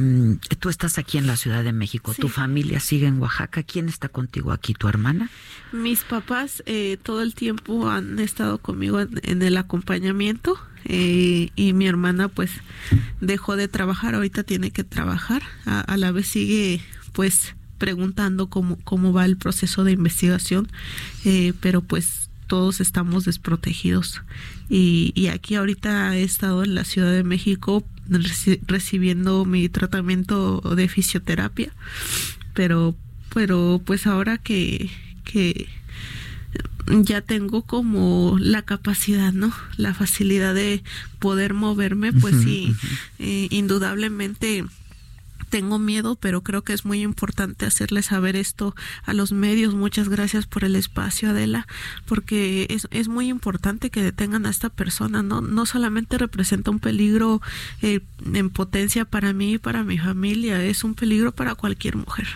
tú 0.60 0.70
estás 0.70 0.98
aquí 0.98 1.18
en 1.18 1.28
la 1.28 1.38
Ciudad 1.38 1.64
de 1.64 1.74
México, 1.74 2.14
tu 2.14 2.30
familia 2.30 2.80
sigue 2.80 3.08
en 3.08 3.20
Oaxaca, 3.20 3.64
¿quién 3.64 3.90
está 3.90 4.10
contigo 4.10 4.52
aquí? 4.52 4.74
¿Tu 4.74 4.88
hermana? 4.88 5.30
Mis 5.72 6.04
papás 6.04 6.64
eh, 6.66 6.98
todo 7.02 7.22
el 7.22 7.34
tiempo 7.34 7.90
han 7.90 8.20
estado 8.20 8.60
conmigo 8.60 9.02
en, 9.02 9.42
el 9.42 9.58
acompañamiento 9.58 10.58
eh, 10.86 11.50
y 11.56 11.74
mi 11.74 11.88
hermana 11.88 12.28
pues 12.30 12.52
dejó 13.20 13.56
de 13.56 13.68
trabajar, 13.68 14.16
ahorita 14.16 14.44
tiene 14.44 14.72
que 14.72 14.84
trabajar, 14.84 15.42
a, 15.66 15.98
la 15.98 16.12
vez 16.12 16.28
sigue 16.28 16.82
pues 17.12 17.56
preguntando 17.78 18.48
cómo, 18.48 18.78
cómo 18.84 19.14
va 19.14 19.26
el 19.26 19.38
proceso 19.38 19.84
de 19.84 19.92
investigación, 19.92 20.68
eh, 21.26 21.54
pero 21.60 21.82
pues 21.82 22.27
todos 22.48 22.82
estamos 22.82 23.26
desprotegidos. 23.26 24.22
Y, 24.70 25.12
y, 25.16 25.28
aquí 25.28 25.56
ahorita 25.56 26.16
he 26.18 26.24
estado 26.24 26.64
en 26.64 26.76
la 26.76 26.84
Ciudad 26.84 27.12
de 27.12 27.24
México 27.24 27.86
recibiendo 28.68 29.46
mi 29.46 29.70
tratamiento 29.70 30.62
de 30.62 30.88
fisioterapia, 30.88 31.72
pero, 32.54 32.96
pero 33.34 33.82
pues 33.86 34.08
ahora 34.08 34.38
que, 34.38 34.90
que 35.24 35.68
ya 36.88 37.22
tengo 37.22 37.64
como 37.64 38.38
la 38.40 38.62
capacidad, 38.62 39.34
¿no? 39.34 39.52
La 39.76 39.94
facilidad 39.94 40.56
de 40.56 40.84
poder 41.20 41.54
moverme, 41.54 42.14
pues 42.14 42.36
sí, 42.42 42.74
eh, 43.20 43.48
indudablemente 43.52 44.64
tengo 45.50 45.80
miedo, 45.80 46.16
pero 46.16 46.44
creo 46.44 46.64
que 46.64 46.74
es 46.74 46.86
muy 46.86 47.02
importante 47.02 47.66
hacerle 47.66 48.02
saber 48.02 48.36
esto 48.36 48.76
a 49.04 49.14
los 49.14 49.32
medios. 49.32 49.74
Muchas 49.74 50.10
gracias 50.10 50.46
por 50.46 50.64
el 50.64 50.76
espacio, 50.76 51.30
Adela, 51.30 51.68
porque 52.06 52.68
es, 52.70 52.88
es 52.92 53.08
muy 53.08 53.30
importante 53.30 53.90
que 53.90 54.02
detengan 54.02 54.46
a 54.46 54.50
esta 54.50 54.70
persona, 54.70 55.24
¿no? 55.24 55.42
No 55.42 55.66
solamente 55.66 56.18
representa 56.18 56.72
un 56.72 56.80
peligro 56.80 57.42
eh, 57.82 58.02
en 58.34 58.50
potencia 58.50 59.06
para 59.06 59.34
mí 59.34 59.54
y 59.54 59.58
para 59.58 59.84
mi 59.84 59.98
familia, 59.98 60.64
es 60.64 60.84
un 60.84 60.94
peligro 60.94 61.34
para 61.34 61.56
cualquier 61.56 61.96
mujer. 61.96 62.28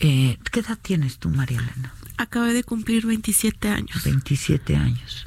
Eh, 0.00 0.38
¿Qué 0.50 0.60
edad 0.60 0.78
tienes 0.80 1.18
tú, 1.18 1.30
María 1.30 1.58
Elena? 1.58 1.94
Acabé 2.16 2.52
de 2.52 2.64
cumplir 2.64 3.06
27 3.06 3.68
años. 3.68 4.04
27 4.04 4.76
años. 4.76 5.26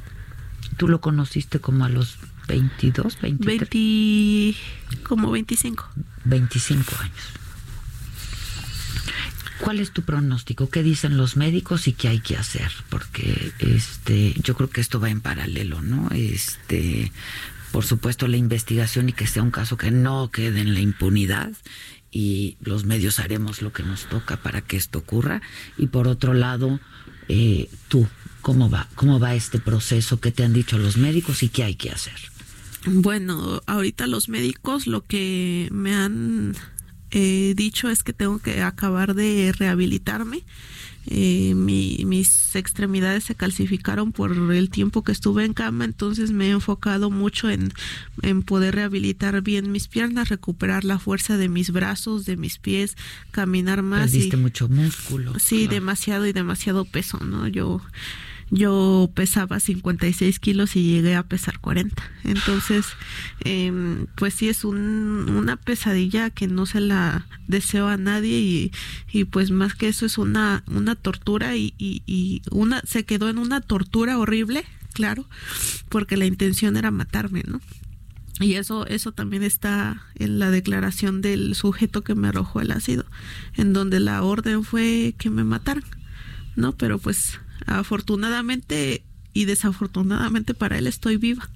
¿Tú 0.76 0.88
lo 0.88 1.00
conociste 1.00 1.58
como 1.58 1.84
a 1.84 1.88
los 1.88 2.18
22, 2.48 3.20
23? 3.20 4.56
como 5.04 5.30
25. 5.30 5.88
25 6.24 6.94
años. 7.00 7.14
¿Cuál 9.60 9.80
es 9.80 9.92
tu 9.92 10.02
pronóstico? 10.02 10.70
¿Qué 10.70 10.82
dicen 10.82 11.16
los 11.16 11.36
médicos 11.36 11.88
y 11.88 11.92
qué 11.92 12.08
hay 12.08 12.20
que 12.20 12.36
hacer? 12.36 12.70
Porque 12.88 13.52
este, 13.58 14.34
yo 14.42 14.54
creo 14.54 14.70
que 14.70 14.80
esto 14.80 15.00
va 15.00 15.10
en 15.10 15.20
paralelo, 15.20 15.82
¿no? 15.82 16.08
Este, 16.12 17.12
por 17.72 17.84
supuesto 17.84 18.28
la 18.28 18.36
investigación 18.36 19.08
y 19.08 19.12
que 19.12 19.26
sea 19.26 19.42
un 19.42 19.50
caso 19.50 19.76
que 19.76 19.90
no 19.90 20.30
quede 20.30 20.60
en 20.60 20.74
la 20.74 20.80
impunidad 20.80 21.52
y 22.10 22.56
los 22.60 22.84
medios 22.84 23.18
haremos 23.18 23.60
lo 23.60 23.72
que 23.72 23.82
nos 23.82 24.06
toca 24.06 24.36
para 24.38 24.62
que 24.62 24.76
esto 24.76 25.00
ocurra. 25.00 25.42
Y 25.76 25.88
por 25.88 26.08
otro 26.08 26.34
lado, 26.34 26.80
eh, 27.28 27.68
tú, 27.88 28.06
¿cómo 28.40 28.70
va? 28.70 28.88
¿Cómo 28.94 29.18
va 29.18 29.34
este 29.34 29.58
proceso? 29.58 30.20
¿Qué 30.20 30.30
te 30.30 30.44
han 30.44 30.52
dicho 30.52 30.78
los 30.78 30.96
médicos 30.96 31.42
y 31.42 31.48
qué 31.48 31.64
hay 31.64 31.74
que 31.74 31.90
hacer? 31.90 32.16
Bueno, 32.86 33.60
ahorita 33.66 34.06
los 34.06 34.28
médicos 34.28 34.86
lo 34.86 35.02
que 35.02 35.68
me 35.72 35.94
han 35.94 36.54
he 37.10 37.54
dicho 37.56 37.88
es 37.88 38.02
que 38.02 38.12
tengo 38.12 38.38
que 38.38 38.62
acabar 38.62 39.14
de 39.14 39.52
rehabilitarme 39.56 40.44
eh, 41.10 41.54
mis 41.54 42.54
extremidades 42.54 43.24
se 43.24 43.34
calcificaron 43.34 44.12
por 44.12 44.32
el 44.52 44.68
tiempo 44.68 45.02
que 45.02 45.12
estuve 45.12 45.46
en 45.46 45.54
cama, 45.54 45.86
entonces 45.86 46.32
me 46.32 46.48
he 46.48 46.50
enfocado 46.50 47.10
mucho 47.10 47.48
en, 47.48 47.72
en 48.20 48.42
poder 48.42 48.74
rehabilitar 48.74 49.40
bien 49.40 49.72
mis 49.72 49.88
piernas, 49.88 50.28
recuperar 50.28 50.84
la 50.84 50.98
fuerza 50.98 51.38
de 51.38 51.48
mis 51.48 51.70
brazos, 51.70 52.26
de 52.26 52.36
mis 52.36 52.58
pies, 52.58 52.96
caminar 53.30 53.82
más. 53.82 54.10
Perdiste 54.10 54.36
mucho 54.36 54.68
músculo. 54.68 55.38
Sí, 55.38 55.66
demasiado 55.66 56.26
y 56.26 56.34
demasiado 56.34 56.84
peso, 56.84 57.18
¿no? 57.24 57.48
Yo 57.48 57.80
yo 58.50 59.10
pesaba 59.14 59.60
56 59.60 60.38
kilos 60.38 60.76
y 60.76 60.82
llegué 60.82 61.14
a 61.14 61.22
pesar 61.22 61.58
40. 61.58 62.02
Entonces, 62.24 62.86
eh, 63.44 63.72
pues 64.16 64.34
sí 64.34 64.48
es 64.48 64.64
un, 64.64 65.28
una 65.30 65.56
pesadilla 65.56 66.30
que 66.30 66.46
no 66.46 66.66
se 66.66 66.80
la 66.80 67.26
deseo 67.46 67.88
a 67.88 67.96
nadie 67.96 68.38
y, 68.38 68.72
y 69.12 69.24
pues 69.24 69.50
más 69.50 69.74
que 69.74 69.88
eso 69.88 70.06
es 70.06 70.18
una, 70.18 70.64
una 70.66 70.94
tortura 70.94 71.56
y, 71.56 71.74
y, 71.78 72.02
y 72.06 72.42
una, 72.50 72.80
se 72.86 73.04
quedó 73.04 73.28
en 73.28 73.38
una 73.38 73.60
tortura 73.60 74.18
horrible, 74.18 74.64
claro, 74.94 75.26
porque 75.88 76.16
la 76.16 76.26
intención 76.26 76.76
era 76.76 76.90
matarme, 76.90 77.42
¿no? 77.46 77.60
Y 78.40 78.54
eso, 78.54 78.86
eso 78.86 79.10
también 79.12 79.42
está 79.42 80.02
en 80.14 80.38
la 80.38 80.50
declaración 80.50 81.22
del 81.22 81.54
sujeto 81.56 82.02
que 82.02 82.14
me 82.14 82.28
arrojó 82.28 82.60
el 82.60 82.70
ácido, 82.70 83.04
en 83.54 83.72
donde 83.72 83.98
la 83.98 84.22
orden 84.22 84.62
fue 84.62 85.14
que 85.18 85.28
me 85.28 85.42
mataran, 85.42 85.82
¿no? 86.54 86.72
Pero 86.72 86.98
pues 87.00 87.40
afortunadamente 87.68 89.02
y 89.32 89.44
desafortunadamente 89.44 90.54
para 90.54 90.78
él 90.78 90.86
estoy 90.86 91.16
viva. 91.16 91.48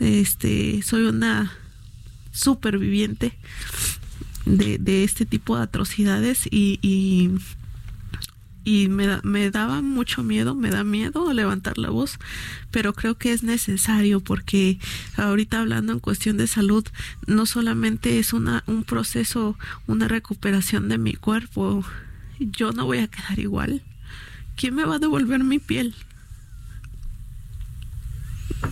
Este, 0.00 0.82
soy 0.82 1.02
una 1.02 1.52
superviviente 2.32 3.38
de, 4.46 5.04
este 5.04 5.26
tipo 5.26 5.56
de 5.56 5.62
atrocidades 5.62 6.46
y, 6.50 6.78
y, 6.82 7.30
y 8.64 8.88
me, 8.88 9.20
me, 9.22 9.50
daba 9.50 9.82
mucho 9.82 10.22
miedo, 10.22 10.54
me 10.54 10.70
da 10.70 10.82
miedo 10.82 11.32
levantar 11.32 11.78
la 11.78 11.90
voz, 11.90 12.18
pero 12.70 12.94
creo 12.94 13.16
que 13.16 13.32
es 13.32 13.42
necesario 13.42 14.20
porque 14.20 14.78
ahorita 15.16 15.60
hablando 15.60 15.92
en 15.92 16.00
cuestión 16.00 16.36
de 16.36 16.46
salud, 16.46 16.84
no 17.26 17.46
solamente 17.46 18.18
es 18.18 18.32
una, 18.32 18.64
un 18.66 18.84
proceso, 18.84 19.56
una 19.86 20.08
recuperación 20.08 20.88
de 20.88 20.98
mi 20.98 21.14
cuerpo, 21.14 21.84
yo 22.38 22.72
no 22.72 22.86
voy 22.86 22.98
a 22.98 23.08
quedar 23.08 23.38
igual 23.38 23.82
¿quién 24.56 24.74
me 24.74 24.84
va 24.84 24.96
a 24.96 24.98
devolver 24.98 25.42
mi 25.42 25.58
piel? 25.58 25.94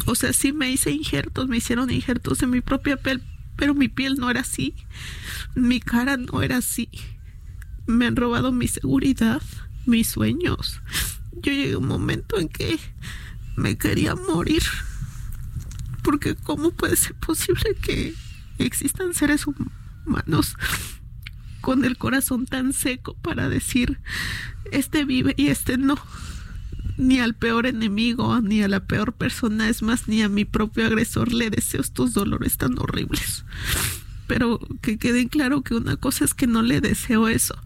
O 0.06 0.14
sea, 0.14 0.32
sí 0.32 0.52
me 0.52 0.70
hice 0.70 0.90
injertos, 0.90 1.48
me 1.48 1.56
hicieron 1.58 1.90
injertos 1.90 2.42
en 2.42 2.50
mi 2.50 2.60
propia 2.60 2.96
piel, 2.96 3.22
pero 3.56 3.74
mi 3.74 3.88
piel 3.88 4.16
no 4.16 4.30
era 4.30 4.40
así. 4.40 4.74
Mi 5.54 5.80
cara 5.80 6.16
no 6.16 6.42
era 6.42 6.58
así. 6.58 6.88
Me 7.86 8.06
han 8.06 8.16
robado 8.16 8.52
mi 8.52 8.68
seguridad, 8.68 9.42
mis 9.86 10.08
sueños. 10.08 10.80
Yo 11.32 11.52
llegué 11.52 11.74
a 11.74 11.78
un 11.78 11.86
momento 11.86 12.38
en 12.38 12.48
que 12.48 12.78
me 13.56 13.76
quería 13.76 14.14
morir. 14.14 14.62
Porque 16.02 16.36
¿cómo 16.36 16.70
puede 16.70 16.96
ser 16.96 17.14
posible 17.14 17.74
que 17.80 18.14
existan 18.58 19.14
seres 19.14 19.46
humanos 20.06 20.56
con 21.60 21.84
el 21.84 21.96
corazón 21.96 22.46
tan 22.46 22.72
seco 22.72 23.14
para 23.22 23.48
decir, 23.48 23.98
este 24.70 25.04
vive 25.04 25.34
y 25.36 25.48
este 25.48 25.78
no. 25.78 25.98
Ni 26.96 27.20
al 27.20 27.34
peor 27.34 27.66
enemigo, 27.66 28.40
ni 28.40 28.62
a 28.62 28.68
la 28.68 28.80
peor 28.80 29.12
persona, 29.12 29.68
es 29.68 29.82
más, 29.82 30.08
ni 30.08 30.22
a 30.22 30.28
mi 30.28 30.44
propio 30.44 30.86
agresor 30.86 31.32
le 31.32 31.50
deseo 31.50 31.80
estos 31.80 32.12
dolores 32.12 32.56
tan 32.56 32.78
horribles. 32.78 33.44
Pero 34.26 34.60
que 34.82 34.98
quede 34.98 35.28
claro 35.28 35.62
que 35.62 35.74
una 35.74 35.96
cosa 35.96 36.24
es 36.24 36.34
que 36.34 36.46
no 36.46 36.60
le 36.60 36.80
deseo 36.80 37.28
eso, 37.28 37.56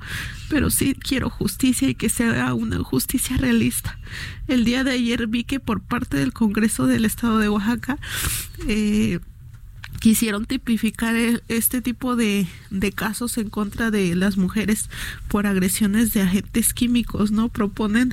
pero 0.48 0.70
sí 0.70 0.94
quiero 0.94 1.28
justicia 1.28 1.88
y 1.88 1.94
que 1.94 2.08
sea 2.08 2.54
una 2.54 2.78
justicia 2.84 3.36
realista. 3.36 3.98
El 4.46 4.64
día 4.64 4.84
de 4.84 4.92
ayer 4.92 5.26
vi 5.26 5.44
que 5.44 5.60
por 5.60 5.82
parte 5.82 6.18
del 6.18 6.32
Congreso 6.32 6.86
del 6.86 7.04
Estado 7.04 7.38
de 7.38 7.48
Oaxaca, 7.48 7.98
eh, 8.68 9.18
quisieron 10.02 10.46
tipificar 10.46 11.14
e, 11.14 11.40
este 11.46 11.80
tipo 11.80 12.16
de, 12.16 12.48
de, 12.70 12.90
casos 12.90 13.38
en 13.38 13.48
contra 13.48 13.92
de 13.92 14.16
las 14.16 14.36
mujeres 14.36 14.90
por 15.28 15.46
agresiones 15.46 16.12
de 16.12 16.22
agentes 16.22 16.74
químicos, 16.74 17.30
¿no? 17.30 17.48
Proponen 17.50 18.12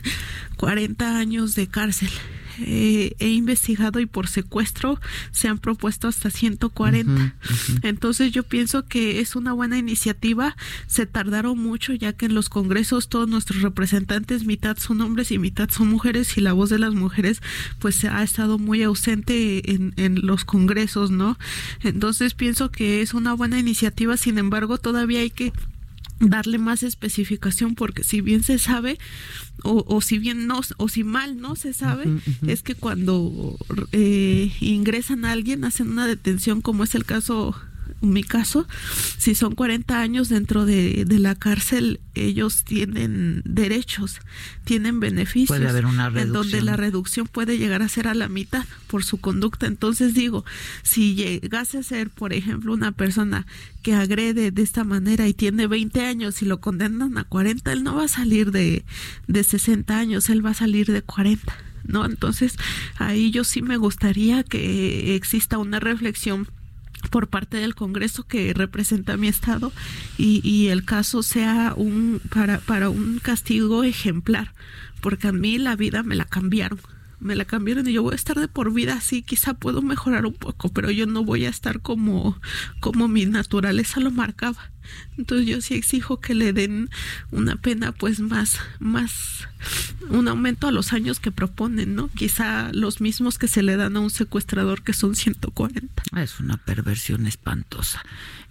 40 0.58 1.17
años 1.17 1.56
de 1.56 1.65
cárcel 1.65 2.12
eh, 2.61 3.15
he 3.19 3.29
investigado 3.29 3.99
y 3.99 4.05
por 4.05 4.27
secuestro 4.27 4.99
se 5.31 5.47
han 5.47 5.57
propuesto 5.57 6.07
hasta 6.07 6.29
140. 6.29 7.35
Entonces 7.83 8.31
yo 8.31 8.43
pienso 8.43 8.85
que 8.85 9.19
es 9.19 9.35
una 9.35 9.53
buena 9.53 9.77
iniciativa. 9.77 10.55
Se 10.87 11.05
tardaron 11.05 11.57
mucho 11.57 11.93
ya 11.93 12.13
que 12.13 12.25
en 12.25 12.35
los 12.35 12.49
congresos 12.49 13.09
todos 13.09 13.27
nuestros 13.27 13.61
representantes 13.61 14.45
mitad 14.45 14.77
son 14.77 15.01
hombres 15.01 15.31
y 15.31 15.39
mitad 15.39 15.69
son 15.69 15.87
mujeres 15.89 16.37
y 16.37 16.41
la 16.41 16.53
voz 16.53 16.69
de 16.69 16.79
las 16.79 16.93
mujeres 16.93 17.41
pues 17.79 18.03
ha 18.05 18.23
estado 18.23 18.57
muy 18.57 18.83
ausente 18.83 19.71
en, 19.71 19.93
en 19.97 20.25
los 20.25 20.45
congresos, 20.45 21.11
¿no? 21.11 21.37
Entonces 21.81 22.33
pienso 22.33 22.71
que 22.71 23.01
es 23.01 23.13
una 23.13 23.33
buena 23.33 23.59
iniciativa. 23.59 24.17
Sin 24.17 24.37
embargo, 24.37 24.77
todavía 24.77 25.19
hay 25.21 25.29
que 25.29 25.53
darle 26.19 26.58
más 26.58 26.84
especificación 26.84 27.75
porque 27.75 28.03
si 28.03 28.21
bien 28.21 28.43
se 28.43 28.60
sabe 28.60 28.97
o, 29.63 29.86
o 29.88 30.01
si 30.01 30.19
bien 30.19 30.47
no 30.47 30.62
o 30.77 30.88
si 30.89 31.03
mal 31.03 31.39
no 31.39 31.55
se 31.55 31.73
sabe 31.73 32.05
es 32.47 32.62
que 32.62 32.75
cuando 32.75 33.58
eh, 33.91 34.51
ingresan 34.60 35.25
a 35.25 35.32
alguien 35.32 35.63
hacen 35.63 35.89
una 35.89 36.08
detención 36.08 36.62
como 36.62 36.84
es 36.84 36.95
el 36.95 37.05
caso 37.05 37.55
mi 38.02 38.23
caso, 38.23 38.67
si 39.17 39.36
son 39.36 39.56
40 39.56 39.99
años 39.99 40.30
dentro 40.30 40.65
de, 40.65 41.06
de, 41.06 41.19
la 41.19 41.36
cárcel, 41.36 41.99
ellos 42.15 42.63
tienen 42.63 43.41
derechos, 43.45 44.19
tienen 44.63 44.99
beneficios. 44.99 45.58
Puede 45.58 45.69
haber 45.69 45.86
una 45.86 46.10
reducción. 46.10 46.28
En 46.28 46.34
donde 46.34 46.62
la 46.62 46.75
reducción 46.75 47.28
puede 47.28 47.58
llegar 47.58 47.82
a 47.82 47.89
ser 47.89 48.08
a 48.08 48.13
la 48.13 48.30
mitad 48.30 48.65
por 48.88 49.04
su 49.04 49.19
conducta. 49.19 49.67
Entonces 49.67 50.13
digo, 50.13 50.45
si 50.84 51.15
llegase 51.15 51.78
a 51.78 51.84
ser, 51.84 52.10
por 52.10 52.34
ejemplo, 52.34 52.73
una 52.73 52.91
persona 52.91 53.45
que 53.82 53.93
agrede 53.93 54.52
de 54.52 54.62
esta 54.62 54.84
manera 54.84 55.28
y 55.28 55.34
tiene 55.34 55.67
20 55.67 56.06
años 56.06 56.41
y 56.41 56.45
lo 56.45 56.60
condenan 56.60 57.17
a 57.17 57.23
40, 57.23 57.71
él 57.71 57.84
no 57.84 57.95
va 57.95 58.06
a 58.06 58.10
salir 58.10 58.52
de, 58.52 58.86
de 59.28 59.43
60 59.43 59.97
años, 59.97 60.30
él 60.30 60.45
va 60.45 60.52
a 60.52 60.56
salir 60.56 60.88
de 60.88 61.02
40. 61.02 61.54
¿No? 61.86 62.06
Entonces, 62.06 62.56
ahí 62.97 63.32
yo 63.32 63.43
sí 63.43 63.62
me 63.62 63.78
gustaría 63.78 64.43
que 64.43 65.15
exista 65.15 65.58
una 65.58 65.80
reflexión 65.80 66.47
por 67.09 67.27
parte 67.27 67.57
del 67.57 67.75
Congreso 67.75 68.23
que 68.23 68.53
representa 68.53 69.13
a 69.13 69.17
mi 69.17 69.27
estado 69.27 69.71
y, 70.17 70.41
y 70.47 70.67
el 70.67 70.85
caso 70.85 71.23
sea 71.23 71.73
un 71.75 72.21
para, 72.33 72.59
para 72.59 72.89
un 72.89 73.19
castigo 73.19 73.83
ejemplar, 73.83 74.53
porque 75.01 75.27
a 75.27 75.31
mí 75.31 75.57
la 75.57 75.75
vida 75.75 76.03
me 76.03 76.15
la 76.15 76.25
cambiaron 76.25 76.79
me 77.19 77.36
la 77.36 77.45
cambiaron 77.45 77.88
y 77.88 77.93
yo 77.93 78.03
voy 78.03 78.13
a 78.13 78.15
estar 78.15 78.39
de 78.39 78.47
por 78.47 78.73
vida 78.73 78.93
así, 78.93 79.21
quizá 79.21 79.53
puedo 79.53 79.82
mejorar 79.82 80.25
un 80.25 80.34
poco, 80.34 80.69
pero 80.69 80.91
yo 80.91 81.05
no 81.05 81.23
voy 81.23 81.45
a 81.45 81.49
estar 81.49 81.82
como, 81.82 82.39
como 82.79 83.08
mi 83.08 83.25
naturaleza 83.25 83.99
lo 83.99 84.12
marcaba. 84.12 84.71
Entonces 85.17 85.47
yo 85.47 85.62
sí 85.62 85.75
exijo 85.75 86.19
que 86.19 86.34
le 86.34 86.53
den 86.53 86.89
una 87.32 87.58
pena 87.58 87.91
pues 87.91 88.19
más, 88.19 88.58
más, 88.79 89.47
un 90.10 90.27
aumento 90.27 90.67
a 90.67 90.71
los 90.71 90.93
años 90.93 91.19
que 91.19 91.32
proponen, 91.32 91.95
¿no? 91.95 92.10
Quizá 92.10 92.71
los 92.73 93.01
mismos 93.01 93.38
que 93.38 93.47
se 93.47 93.62
le 93.62 93.75
dan 93.75 93.97
a 93.97 93.99
un 93.99 94.10
secuestrador 94.10 94.82
que 94.82 94.93
son 94.93 95.15
140. 95.15 96.03
Es 96.17 96.39
una 96.39 96.58
perversión 96.58 97.27
espantosa. 97.27 98.01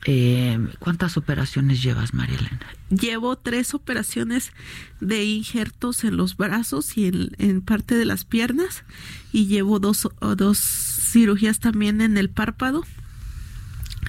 Eh, 0.04 0.58
¿Cuántas 0.78 1.16
operaciones 1.16 1.82
llevas, 1.82 2.14
María 2.14 2.38
Elena? 2.38 2.66
Llevo 2.88 3.36
tres 3.36 3.74
operaciones 3.74 4.52
de 5.00 5.24
injertos 5.24 6.04
en 6.04 6.16
los 6.16 6.36
brazos 6.36 6.96
y 6.96 7.06
en, 7.06 7.30
en 7.38 7.60
parte 7.60 7.96
de 7.96 8.04
las 8.04 8.24
piernas 8.24 8.84
y 9.32 9.46
llevo 9.46 9.80
dos, 9.80 10.08
dos 10.36 10.58
cirugías 10.58 11.58
también 11.58 12.00
en 12.00 12.16
el 12.16 12.30
párpado 12.30 12.84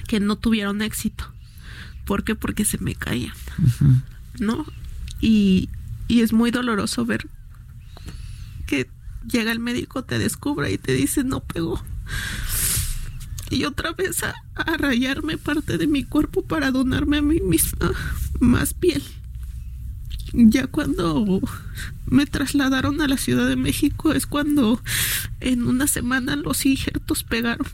que 0.06 0.20
no 0.20 0.36
tuvieron 0.36 0.80
éxito 0.80 1.32
¿Por 2.10 2.24
qué? 2.24 2.34
Porque 2.34 2.64
se 2.64 2.78
me 2.78 2.96
caían, 2.96 3.34
¿no? 4.40 4.66
Y, 5.20 5.68
y 6.08 6.22
es 6.22 6.32
muy 6.32 6.50
doloroso 6.50 7.06
ver 7.06 7.28
que 8.66 8.88
llega 9.30 9.52
el 9.52 9.60
médico, 9.60 10.02
te 10.02 10.18
descubre 10.18 10.72
y 10.72 10.76
te 10.76 10.92
dice 10.92 11.22
no 11.22 11.38
pegó. 11.38 11.80
Y 13.50 13.64
otra 13.64 13.92
vez 13.92 14.22
a, 14.22 14.34
rayarme 14.78 15.36
parte 15.36 15.76
de 15.76 15.88
mi 15.88 16.04
cuerpo 16.04 16.42
para 16.42 16.70
donarme 16.70 17.18
a 17.18 17.22
mí 17.22 17.40
misma 17.40 17.90
más 18.38 18.74
piel. 18.74 19.02
Ya 20.32 20.68
cuando 20.68 21.40
me 22.06 22.26
trasladaron 22.26 23.00
a 23.00 23.08
la 23.08 23.16
Ciudad 23.16 23.48
de 23.48 23.56
México 23.56 24.12
es 24.12 24.26
cuando 24.26 24.80
en 25.40 25.66
una 25.66 25.88
semana 25.88 26.36
los 26.36 26.64
injertos 26.64 27.24
pegaron. 27.24 27.66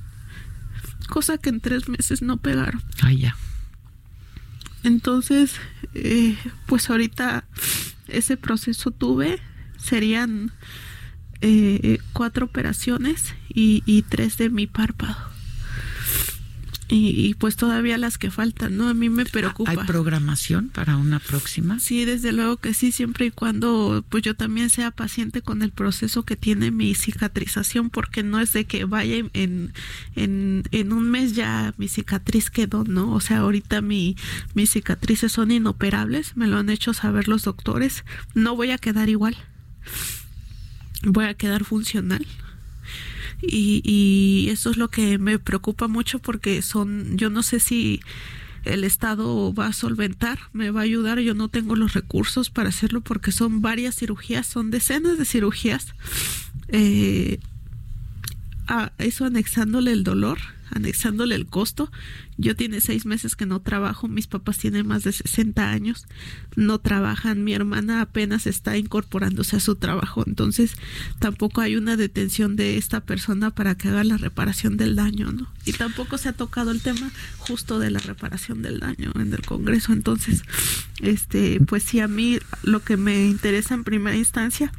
Cosa 1.09 1.37
que 1.37 1.51
en 1.51 1.61
tres 1.61 1.89
meses 1.89 2.23
no 2.23 2.39
pegaron. 2.39 2.83
Ah, 3.03 3.13
ya. 3.13 3.37
Entonces, 4.83 5.57
eh, 5.95 6.37
pues 6.67 6.89
ahorita 6.89 7.45
ese 8.09 8.37
proceso 8.37 8.91
tuve, 8.91 9.41
serían 9.79 10.53
eh, 11.43 11.99
cuatro 12.13 12.47
operaciones 12.47 13.35
y, 13.49 13.83
y, 13.85 14.03
tres 14.03 14.39
de 14.39 14.49
mi 14.49 14.67
párpado. 14.67 15.36
Y, 16.89 17.35
pues 17.35 17.57
todavía 17.57 17.99
las 17.99 18.17
que 18.17 18.31
faltan, 18.31 18.77
¿no? 18.77 18.89
A 18.89 18.95
mí 18.95 19.09
me 19.09 19.25
preocupa. 19.25 19.73
¿Hay 19.73 19.77
programación 19.79 20.69
para 20.69 20.97
una 20.97 21.19
próxima? 21.19 21.81
Sí, 21.81 22.05
desde 22.05 22.31
luego 22.31 22.59
que 22.59 22.75
sí, 22.75 22.93
siempre 22.93 23.27
y 23.27 23.31
cuando 23.33 24.05
pues 24.09 24.23
yo 24.23 24.35
también 24.37 24.71
sea 24.71 24.93
paciente 24.93 25.43
con 25.43 25.63
el 25.63 25.73
proceso 25.73 26.23
que 26.23 26.37
tiene 26.37 26.71
mi 26.71 26.95
cicatrización, 26.95 27.91
porque 27.91 28.23
no 28.23 28.39
es 28.39 28.53
de 28.53 28.67
que 28.67 28.85
vaya 28.85 29.17
en, 29.17 29.73
en, 30.15 30.63
en 30.71 30.93
un 30.93 31.11
mes 31.11 31.35
ya 31.35 31.75
mi 31.77 31.89
cicatriz 31.89 32.51
quedó, 32.51 32.85
¿no? 32.85 33.13
O 33.13 33.21
sea, 33.21 33.39
ahorita 33.39 33.81
mi, 33.81 34.17
mis 34.55 34.71
cicatrices 34.71 35.33
son 35.33 35.51
inoperables, 35.51 36.37
me 36.37 36.47
lo 36.47 36.57
han 36.57 36.71
hecho 36.71 36.95
saber 36.95 37.27
los 37.27 37.43
doctores, 37.43 38.05
no 38.35 38.55
voy 38.55 38.71
a 38.71 38.79
quedar 38.79 39.09
igual, 39.09 39.37
voy 41.03 41.25
a 41.25 41.35
quedar 41.35 41.65
funcional 41.65 42.25
y, 43.43 43.83
y 43.85 44.51
eso 44.51 44.71
es 44.71 44.77
lo 44.77 44.89
que 44.89 45.19
me 45.19 45.39
preocupa 45.39 45.89
mucho 45.89 46.19
porque 46.19 46.63
son, 46.63 47.17
yo 47.17 47.31
no 47.31 47.43
sé 47.43 47.61
si 47.61 48.01
el 48.65 48.85
Estado 48.85 49.55
va 49.55 49.69
a 49.69 49.73
solventar, 49.73 50.39
me 50.53 50.71
va 50.71 50.81
a 50.81 50.85
ayudar, 50.85 51.21
yo 51.21 51.35
no 51.35 51.49
tengo 51.49 51.77
los 51.77 51.95
recursos 51.95 52.51
para 52.51 52.69
hacerlo 52.69 53.01
porque 53.01 53.33
son 53.33 53.63
varias 53.63 53.95
cirugías, 53.97 54.47
son 54.47 54.71
decenas 54.71 55.19
de 55.19 55.25
cirugías, 55.25 55.95
eh, 56.69 57.39
a 58.67 58.93
eso 58.99 59.25
anexándole 59.25 59.93
el 59.93 60.03
dolor 60.03 60.39
anexándole 60.71 61.35
el 61.35 61.47
costo. 61.47 61.91
Yo 62.39 62.55
tiene 62.55 62.81
seis 62.81 63.07
meses 63.07 63.35
que 63.35 63.47
no 63.47 63.61
trabajo, 63.61 64.09
mis 64.09 64.27
papás 64.27 64.59
tienen 64.59 64.87
más 64.87 65.05
de 65.05 65.13
60 65.13 65.71
años, 65.71 66.07
no 66.55 66.79
trabajan, 66.79 67.45
mi 67.45 67.55
hermana 67.55 68.03
apenas 68.03 68.47
está 68.47 68.77
incorporándose 68.77 69.57
a 69.57 69.61
su 69.61 69.77
trabajo, 69.77 70.25
entonces 70.27 70.77
tampoco 71.19 71.63
hay 71.63 71.77
una 71.77 71.97
detención 71.97 72.57
de 72.57 72.77
esta 72.77 73.01
persona 73.01 73.51
para 73.51 73.75
que 73.75 73.89
haga 73.89 74.05
la 74.05 74.19
reparación 74.19 74.77
del 74.77 74.97
daño, 74.97 75.33
¿no? 75.33 75.49
Y 75.65 75.73
tampoco 75.73 76.19
se 76.19 76.29
ha 76.29 76.33
tocado 76.33 76.71
el 76.71 76.83
tema 76.83 77.11
justo 77.39 77.79
de 77.79 77.91
la 77.91 78.01
reparación 78.01 78.63
del 78.63 78.81
daño 78.81 79.13
en 79.15 79.33
el 79.33 79.43
Congreso, 79.43 79.93
entonces, 79.93 80.43
este, 81.01 81.59
pues 81.67 81.85
sí, 81.85 82.01
a 82.01 82.09
mí 82.09 82.39
lo 82.63 82.81
que 82.81 82.97
me 82.97 83.27
interesa 83.27 83.75
en 83.75 83.85
primera 83.85 84.17
instancia 84.17 84.73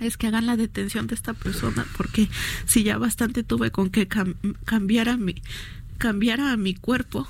es 0.00 0.16
que 0.16 0.26
hagan 0.26 0.46
la 0.46 0.56
detención 0.56 1.06
de 1.06 1.14
esta 1.14 1.32
persona, 1.32 1.86
porque 1.96 2.28
si 2.66 2.82
ya 2.82 2.98
bastante 2.98 3.42
tuve 3.42 3.70
con 3.70 3.90
que 3.90 4.08
cambiara 4.64 5.16
mi, 5.16 5.42
cambiara 5.98 6.52
a 6.52 6.56
mi 6.56 6.74
cuerpo 6.74 7.26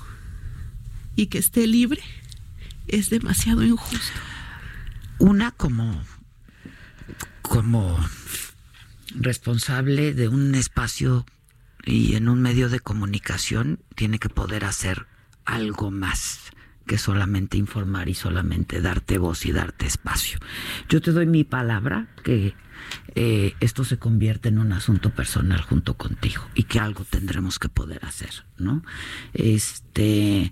y 1.15 1.27
que 1.27 1.37
esté 1.37 1.67
libre, 1.67 2.01
es 2.87 3.09
demasiado 3.09 3.63
injusto. 3.63 4.19
Una 5.19 5.51
como, 5.51 6.03
como 7.41 7.97
responsable 9.15 10.13
de 10.13 10.27
un 10.27 10.53
espacio 10.55 11.25
y 11.85 12.15
en 12.15 12.29
un 12.29 12.41
medio 12.41 12.69
de 12.69 12.79
comunicación 12.79 13.79
tiene 13.95 14.19
que 14.19 14.29
poder 14.29 14.65
hacer 14.65 15.07
algo 15.45 15.89
más 15.89 16.51
que 16.87 16.97
solamente 16.97 17.57
informar 17.57 18.09
y 18.09 18.15
solamente 18.15 18.81
darte 18.81 19.19
voz 19.19 19.45
y 19.45 19.51
darte 19.51 19.85
espacio. 19.85 20.39
Yo 20.89 21.01
te 21.01 21.11
doy 21.11 21.27
mi 21.27 21.43
palabra 21.43 22.07
que 22.23 22.55
eh, 23.15 23.53
esto 23.59 23.83
se 23.83 23.97
convierte 23.97 24.49
en 24.49 24.57
un 24.57 24.71
asunto 24.71 25.11
personal 25.11 25.61
junto 25.61 25.95
contigo 25.95 26.47
y 26.55 26.63
que 26.63 26.79
algo 26.79 27.03
tendremos 27.03 27.59
que 27.59 27.69
poder 27.69 28.03
hacer, 28.05 28.45
¿no? 28.57 28.83
Este, 29.33 30.51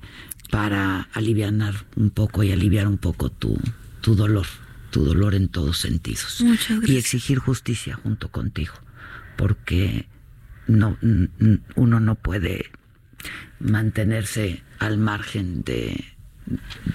para 0.52 1.10
aliviar 1.14 1.54
un 1.96 2.10
poco 2.10 2.44
y 2.44 2.52
aliviar 2.52 2.88
un 2.88 2.98
poco 2.98 3.30
tu, 3.30 3.60
tu 4.02 4.16
dolor, 4.16 4.46
tu 4.92 5.06
dolor 5.06 5.36
en 5.36 5.48
todos 5.48 5.78
sentidos. 5.78 6.44
Y 6.86 6.98
exigir 6.98 7.40
justicia 7.40 7.96
junto 7.96 8.30
contigo, 8.30 8.76
porque 9.38 10.08
no, 10.68 10.98
uno 11.76 12.00
no 12.00 12.16
puede 12.16 12.72
mantenerse 13.60 14.64
al 14.80 14.98
margen 14.98 15.64
de 15.64 16.15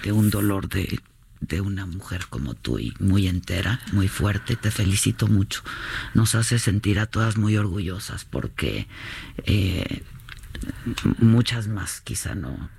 de 0.03 0.11
un 0.11 0.29
dolor 0.29 0.69
de, 0.69 0.99
de 1.41 1.61
una 1.61 1.85
mujer 1.85 2.27
como 2.29 2.53
tú 2.53 2.79
y 2.79 2.93
muy 2.99 3.27
entera, 3.27 3.79
muy 3.91 4.07
fuerte. 4.07 4.55
Te 4.55 4.71
felicito 4.71 5.27
mucho. 5.27 5.63
Nos 6.13 6.35
hace 6.35 6.59
sentir 6.59 6.99
a 6.99 7.07
todas 7.07 7.37
muy 7.37 7.57
orgullosas 7.57 8.25
porque 8.25 8.87
eh, 9.45 10.03
muchas 11.17 11.67
más 11.67 12.01
quizá 12.01 12.35
no, 12.35 12.69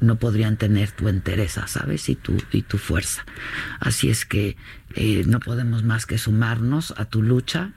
no 0.00 0.16
podrían 0.16 0.56
tener 0.56 0.90
tu 0.90 1.08
entereza, 1.08 1.66
¿sabes? 1.68 2.08
Y 2.08 2.16
tu, 2.16 2.36
y 2.52 2.62
tu 2.62 2.78
fuerza. 2.78 3.24
Así 3.80 4.10
es 4.10 4.24
que 4.24 4.56
eh, 4.94 5.22
no 5.26 5.40
podemos 5.40 5.84
más 5.84 6.06
que 6.06 6.18
sumarnos 6.18 6.92
a 6.96 7.04
tu 7.04 7.22
lucha 7.22 7.72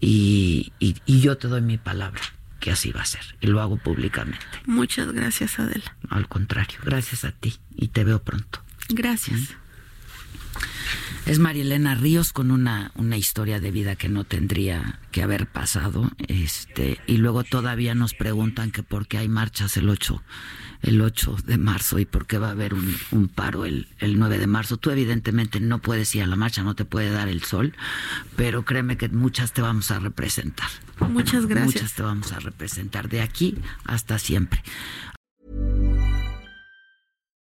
y, 0.00 0.72
y 0.78 1.20
yo 1.20 1.36
te 1.36 1.48
doy 1.48 1.60
mi 1.60 1.78
palabra 1.78 2.22
que 2.60 2.70
así 2.70 2.92
va 2.92 3.02
a 3.02 3.06
ser 3.06 3.36
y 3.40 3.46
lo 3.46 3.60
hago 3.60 3.76
públicamente. 3.76 4.44
Muchas 4.66 5.12
gracias, 5.12 5.58
Adela. 5.58 5.96
Al 6.08 6.28
contrario, 6.28 6.78
gracias 6.84 7.24
a 7.24 7.32
ti 7.32 7.56
y 7.74 7.88
te 7.88 8.04
veo 8.04 8.22
pronto. 8.22 8.62
Gracias. 8.88 9.40
¿Mm? 9.40 9.65
Es 11.26 11.40
Marielena 11.40 11.96
Ríos 11.96 12.32
con 12.32 12.52
una, 12.52 12.92
una 12.94 13.16
historia 13.16 13.58
de 13.58 13.72
vida 13.72 13.96
que 13.96 14.08
no 14.08 14.22
tendría 14.22 15.00
que 15.10 15.22
haber 15.22 15.48
pasado. 15.48 16.10
Este, 16.28 17.00
y 17.08 17.16
luego 17.16 17.42
todavía 17.42 17.96
nos 17.96 18.14
preguntan 18.14 18.70
que 18.70 18.84
por 18.84 19.08
qué 19.08 19.18
hay 19.18 19.28
marchas 19.28 19.76
el 19.76 19.88
8 19.88 20.22
el 20.82 21.00
8 21.00 21.36
de 21.44 21.58
marzo 21.58 21.98
y 21.98 22.04
por 22.04 22.26
qué 22.26 22.38
va 22.38 22.48
a 22.48 22.52
haber 22.52 22.74
un, 22.74 23.28
paro 23.34 23.64
el, 23.64 23.88
el 23.98 24.18
9 24.18 24.38
de 24.38 24.46
marzo. 24.46 24.76
Tú 24.76 24.90
evidentemente 24.90 25.58
no 25.58 25.80
puedes 25.80 26.14
ir 26.14 26.22
a 26.22 26.26
la 26.26 26.36
marcha, 26.36 26.62
no 26.62 26.74
te 26.74 26.84
puede 26.84 27.10
dar 27.10 27.28
el 27.28 27.42
sol, 27.42 27.74
pero 28.36 28.64
créeme 28.64 28.96
que 28.96 29.08
muchas 29.08 29.52
te 29.52 29.62
vamos 29.62 29.90
a 29.90 29.98
representar. 29.98 30.68
Muchas 31.00 31.46
gracias. 31.46 31.74
Muchas 31.74 31.94
te 31.94 32.02
vamos 32.02 32.32
a 32.32 32.40
representar 32.40 33.08
de 33.08 33.20
aquí 33.20 33.56
hasta 33.84 34.18
siempre. 34.18 34.62